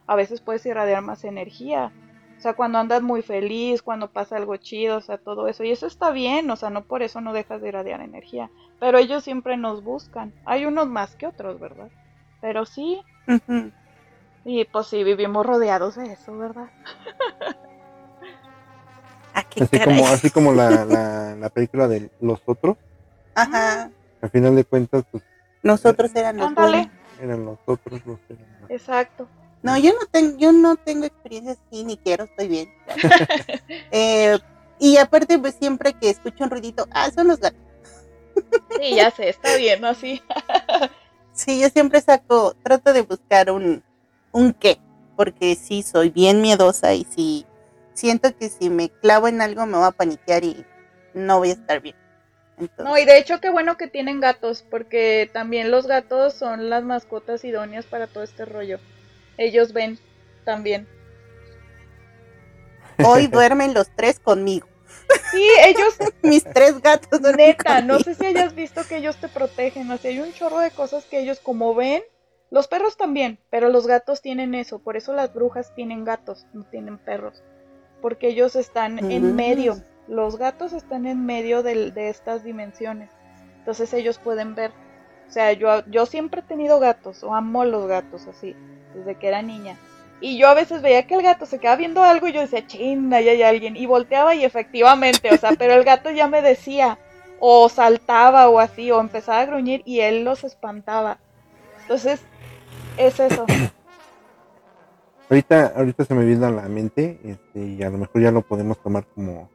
[0.07, 1.93] A veces puedes irradiar más energía.
[2.39, 5.65] O sea, cuando andas muy feliz, cuando pasa algo chido, o sea, todo eso.
[5.65, 8.49] Y eso está bien, o sea, no por eso no dejas de irradiar energía.
[8.79, 10.33] Pero ellos siempre nos buscan.
[10.45, 11.89] Hay unos más que otros, ¿verdad?
[12.41, 13.03] Pero sí,
[14.45, 16.71] y pues sí, vivimos rodeados de eso, ¿verdad?
[19.35, 19.85] Ah, Así caray.
[19.99, 22.77] como, así como la, la, la película de Los Otros,
[23.35, 23.91] Ajá.
[24.21, 25.23] al final de cuentas, pues
[25.63, 26.91] Nosotros eran los Ándale.
[27.21, 29.29] eran los otros los que eran los- Exacto.
[29.63, 32.69] No, yo no tengo, yo no tengo experiencia así, ni quiero, estoy bien.
[33.91, 34.39] Eh,
[34.79, 37.61] y aparte, pues siempre que escucho un ruidito, ah, son los gatos.
[38.77, 40.23] Sí, ya sé, está bien, así.
[41.33, 43.83] Sí, yo siempre saco, trato de buscar un,
[44.33, 44.81] un qué.
[45.17, 47.47] porque sí soy bien miedosa y sí
[47.95, 50.67] siento que si me clavo en algo me voy a paniquear y
[51.15, 51.97] no voy a estar bien.
[52.59, 56.71] Entonces, No, y de hecho qué bueno que tienen gatos, porque también los gatos son
[56.71, 58.81] las mascotas idóneas para todo este rollo.
[59.39, 59.99] Ellos ven
[60.45, 60.87] también.
[63.05, 64.67] hoy duermen los tres conmigo.
[65.31, 69.91] Sí, ellos, Mis tres gatos neta, no sé si hayas visto que ellos te protegen,
[69.91, 72.03] o sea, hay un chorro de cosas que ellos como ven,
[72.51, 76.65] los perros también, pero los gatos tienen eso, por eso las brujas tienen gatos, no
[76.65, 77.43] tienen perros,
[78.01, 79.37] porque ellos están en Mm.
[79.37, 79.77] medio,
[80.09, 83.11] los gatos están en medio del- de estas dimensiones,
[83.59, 84.73] entonces ellos pueden ver.
[85.29, 88.57] O sea, yo, yo siempre he tenido gatos, o amo los gatos así,
[88.95, 89.77] desde que era niña.
[90.21, 92.67] Y yo a veces veía que el gato se quedaba viendo algo y yo decía,
[92.67, 93.77] chin, ahí hay alguien.
[93.77, 96.99] Y volteaba y efectivamente, o sea, pero el gato ya me decía,
[97.39, 101.19] o saltaba o así, o empezaba a gruñir y él los espantaba.
[101.83, 102.21] Entonces,
[102.97, 103.47] es eso.
[105.31, 108.41] Ahorita, ahorita se me viene a la mente, este, y a lo mejor ya lo
[108.43, 109.49] podemos tomar como,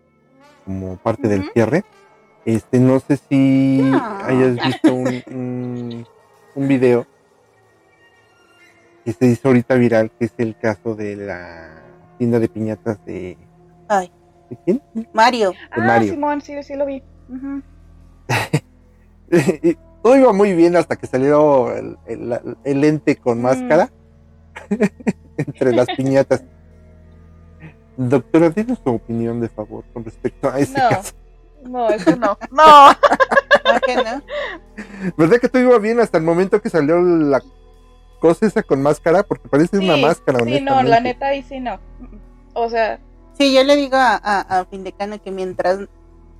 [0.66, 1.84] como parte del cierre.
[2.46, 3.98] Este, no sé si No.
[4.24, 6.08] hayas visto un, un,
[6.56, 7.08] un video
[9.04, 11.70] que se hizo ahorita viral, que es el caso de la
[12.18, 13.38] tienda de piñatas de,
[13.89, 14.12] Ay,
[14.49, 14.82] ¿de quién?
[15.14, 16.14] Mario, Ah, Mario.
[16.14, 17.04] Simón, sí, sí lo vi.
[20.04, 23.41] Todo iba muy bien hasta que salió el, el- el ente con Mm.
[23.41, 23.89] máscara
[25.38, 26.43] entre las piñatas.
[27.95, 30.89] Doctora, dinos su opinión de favor con respecto a ese No.
[30.89, 31.14] caso.
[31.64, 32.38] No, eso no.
[32.51, 32.89] No.
[32.91, 34.22] ¿no que no?
[35.18, 37.41] ¿Verdad que todo iba bien hasta el momento que salió la
[38.24, 39.24] cosa esa con máscara?
[39.24, 41.78] Porque parece una máscara, Sí, no, la neta ahí sí no.
[42.54, 43.00] O sea,
[43.38, 45.80] Sí, yo le digo a, a, a Findecano que mientras,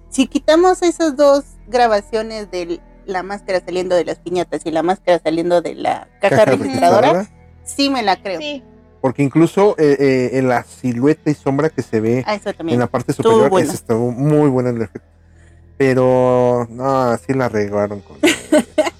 [0.10, 5.20] si quitamos esas dos grabaciones de la máscara saliendo de las piñatas y la máscara
[5.22, 8.40] saliendo de la caja, Caja registradora, registradora, sí me la creo.
[8.40, 8.64] sí.
[9.02, 12.88] Porque incluso eh, eh, en la silueta y sombra que se ve Ah, en la
[12.88, 13.68] parte superior, bueno.
[13.68, 15.10] ese estuvo muy bueno el efecto.
[15.78, 18.16] Pero, no, sí la regaron con.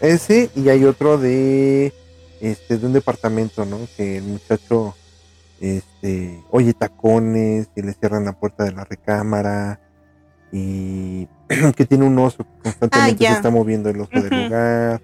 [0.00, 1.92] Ese y hay otro de
[2.40, 3.78] este de un departamento, ¿no?
[3.96, 4.94] Que el muchacho
[5.60, 9.80] este oye tacones y le cierran la puerta de la recámara
[10.52, 11.26] y
[11.76, 13.36] que tiene un oso que constantemente se Ah, ya.
[13.36, 15.00] está moviendo el oso del lugar.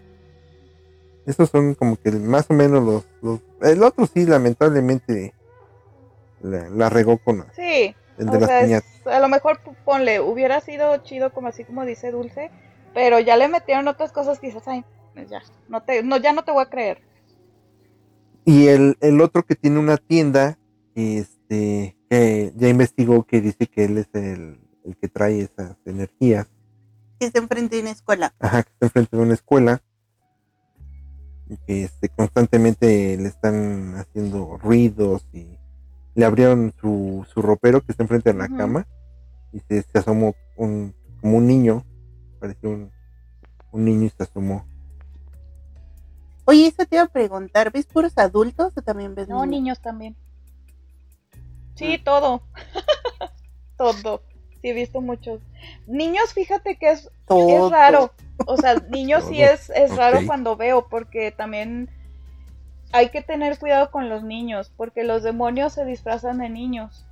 [1.26, 5.34] Esos son como que más o menos los, los- el otro sí lamentablemente
[6.42, 7.94] la, la regó con la- Sí.
[8.18, 11.64] el O de las sea, es- a lo mejor ponle, hubiera sido chido como así
[11.64, 12.50] como dice Dulce,
[12.96, 14.82] pero ya le metieron otras cosas que dices, ay,
[15.12, 17.02] pues ya, no te, no, ya no te voy a creer.
[18.46, 20.58] Y el, el otro que tiene una tienda,
[20.94, 26.46] este, que ya investigó que dice que él es el, el que trae esas energías,
[27.20, 28.34] Que está enfrente de una escuela.
[28.38, 29.82] ajá, que está enfrente de una escuela,
[31.50, 35.58] y que este, constantemente le están haciendo ruidos y
[36.14, 38.86] le abrieron su, su ropero que está enfrente de la cama.
[39.52, 41.84] Y se, se asomó un, como un niño,
[42.36, 42.90] parecía un,
[43.72, 44.66] un niño y se asomó.
[46.44, 49.80] Oye, eso te iba a preguntar, ¿ves puros adultos o también ves No, niños?
[49.80, 50.14] también.
[51.74, 52.42] Sí, todo.
[53.76, 54.22] todo.
[54.62, 55.40] Sí, he visto muchos.
[55.86, 57.10] Niños, fíjate que es.
[57.28, 58.12] Es raro.
[58.46, 60.26] O sea, niños sí es, es raro Ok.
[60.26, 61.90] cuando veo, porque también
[62.92, 67.04] hay que tener cuidado con los niños, porque los demonios se disfrazan de niños.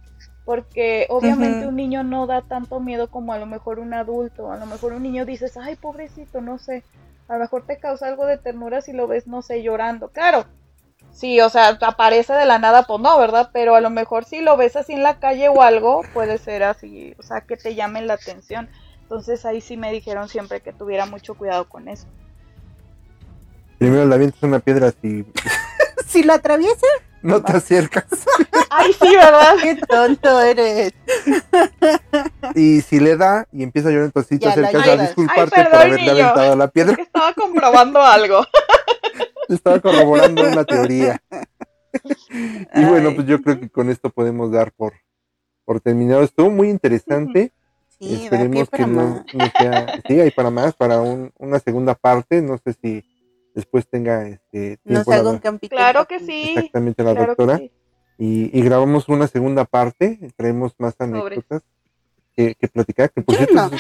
[0.45, 4.53] Porque obviamente un niño no da tanto miedo como a lo mejor un adulto.
[4.53, 6.85] A lo mejor un niño dices, ay, pobrecito, no sé.
[7.29, 10.09] A lo mejor te causa algo de ternura si lo ves, no sé, llorando.
[10.09, 10.45] Claro.
[11.15, 13.51] Sí, o sea, aparece de la nada, pues no, ¿verdad?
[13.53, 16.65] Pero a lo mejor si lo ves así en la calle o algo, puede ser
[16.65, 18.69] así, o sea, que te llamen la atención.
[19.03, 22.07] Entonces ahí sí me dijeron siempre que tuviera mucho cuidado con eso.
[23.79, 25.25] Primero le avientas una piedra si
[26.07, 26.87] Si lo atraviesa,
[27.25, 28.05] no te acercas.
[28.71, 29.55] Ay, sí, ¿verdad?
[29.63, 30.93] qué tonto eres.
[32.55, 35.63] Y si le da y empieza a llorar, entonces sí te acercas a disculparte Ay,
[35.65, 36.25] por perdón, haberle niño.
[36.25, 36.97] aventado la Es piedra.
[36.97, 38.45] que estaba comprobando algo.
[39.49, 41.21] Estaba corroborando una teoría.
[42.33, 42.85] Y Ay.
[42.87, 44.95] bueno, pues yo creo que con esto podemos dar por,
[45.65, 46.23] por terminado.
[46.23, 47.53] Estuvo muy interesante.
[48.01, 50.01] Sí, Esperemos que no, no sea.
[50.09, 52.43] Sí, hay para más, para un- una segunda parte.
[52.43, 53.05] No sé si
[53.55, 55.77] después tenga este tiempo la- haga un campito.
[55.77, 56.55] Claro que sí.
[56.57, 57.59] exactamente la Claro doctora.
[57.59, 57.73] sí.
[58.19, 60.19] Y, y grabamos una segunda parte.
[60.37, 61.63] Traemos más anécdotas
[62.37, 63.11] que, que platicar.
[63.11, 63.71] Que por Yo cierto, no.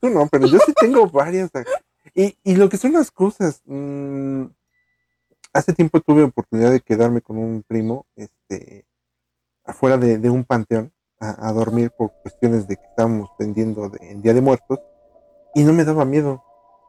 [0.00, 1.50] Tú no, pero yo sí tengo varias.
[2.14, 3.62] Y, y lo que son las cosas.
[3.64, 4.44] mm,
[5.52, 8.84] hace tiempo tuve oportunidad de quedarme con un primo este,
[9.64, 14.10] afuera de, de un panteón a, a dormir por cuestiones de que estábamos tendiendo de,
[14.10, 14.78] en Día de Muertos.
[15.54, 16.44] Y no me daba miedo.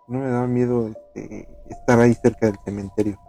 [0.08, 3.20] No me daba miedo este, estar ahí cerca del cementerio.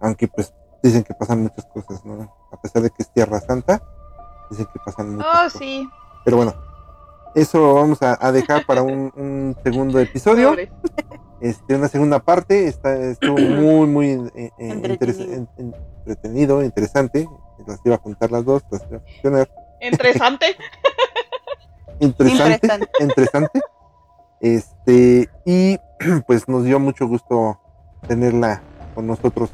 [0.00, 2.32] Aunque pues dicen que pasan muchas cosas, ¿no?
[2.52, 3.82] A pesar de que es Tierra Santa,
[4.50, 5.52] dicen que pasan muchas Oh, cosas.
[5.58, 5.88] sí.
[6.24, 6.54] Pero bueno,
[7.34, 10.54] eso vamos a, a dejar para un, un segundo episodio.
[11.40, 12.66] Este, una segunda parte.
[12.66, 15.48] Está, estuvo muy, muy eh, eh, interes- Entretenido.
[15.56, 17.28] en- entretenido, interesante.
[17.64, 18.82] Las iba a juntar las dos, las
[19.22, 19.48] iba a.
[19.80, 20.46] Interesante.
[22.00, 22.88] Interesante, Interesante.
[23.00, 23.60] interesante.
[24.40, 25.78] Este, y
[26.26, 27.58] pues nos dio mucho gusto
[28.06, 28.60] tenerla
[28.94, 29.50] con nosotros.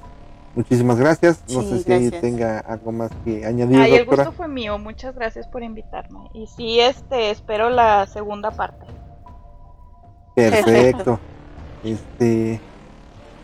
[0.55, 1.42] Muchísimas gracias.
[1.49, 2.20] No Sí, sé si gracias.
[2.20, 4.78] tenga algo más que añadir, Ay, el gusto fue mío.
[4.78, 6.30] Muchas gracias por invitarme.
[6.32, 8.86] Y sí, este, espero la segunda parte.
[10.34, 11.18] Perfecto.
[11.84, 12.59] Este,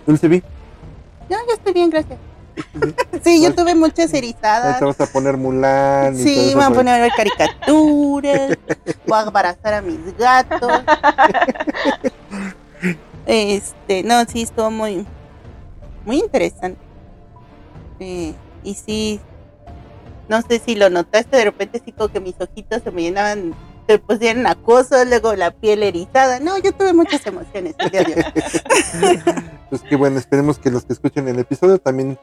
[0.06, 0.42] Dulce Vi,
[1.28, 2.18] No, yo estoy bien, gracias.
[3.22, 4.78] Sí, yo tuve muchas ahí erizadas.
[4.78, 6.16] te vas a poner Mulan.
[6.16, 8.56] Sí, me a por- poner a ver caricaturas,
[9.06, 10.70] voy a embarazar a mis gatos.
[13.26, 15.06] Este, no, sí, estuvo muy,
[16.04, 16.78] muy interesante.
[17.98, 19.20] Eh, y sí,
[20.28, 23.54] no sé si lo notaste, de repente sí como que mis ojitos se me llenaban,
[23.86, 26.40] se pusieron acoso, luego la piel erizada.
[26.40, 29.22] No, yo tuve muchas emociones el día de hoy.
[29.70, 32.18] Pues que bueno, esperemos que los que escuchen el episodio también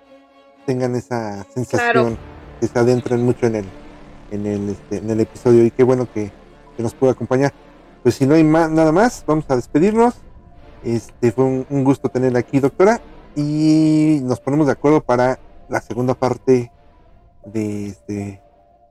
[0.66, 2.18] tengan esa sensación,
[2.60, 3.66] que se adentren mucho en el,
[4.32, 6.30] en el, este, en el episodio y qué bueno que,
[6.76, 7.54] que nos pudo acompañar.
[8.04, 10.16] Pues si no hay ma- nada más, vamos a despedirnos.
[10.84, 13.02] Este fue un, un gusto tenerla aquí, doctora,
[13.36, 16.72] y nos ponemos de acuerdo para la segunda parte
[17.46, 18.42] de este.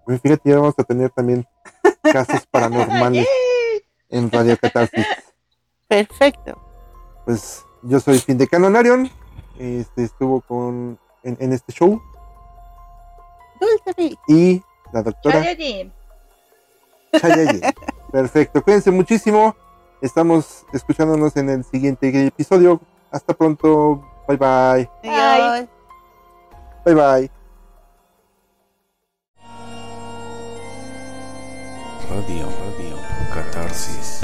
[0.05, 1.47] pues Fíjate, ya vamos a tener también
[2.03, 3.27] casos paranormales
[4.09, 5.07] en Radio Catarsis.
[5.89, 6.61] Perfecto.
[7.25, 9.11] pues yo soy Fin de Canonarion.
[9.59, 12.01] Este estuvo con en, en este show
[13.61, 14.63] Dulce y
[14.93, 15.43] la doctora.
[17.13, 17.61] Chayaye.
[18.13, 19.57] Perfecto, cuídense muchísimo.
[20.01, 22.81] Estamos escuchándonos en el siguiente episodio.
[23.11, 24.05] Hasta pronto.
[24.29, 24.91] Bye bye.
[25.05, 25.69] Adiós.
[26.85, 27.31] Bye bye.
[32.09, 32.97] Radio, radio,
[33.35, 34.21] catarsis.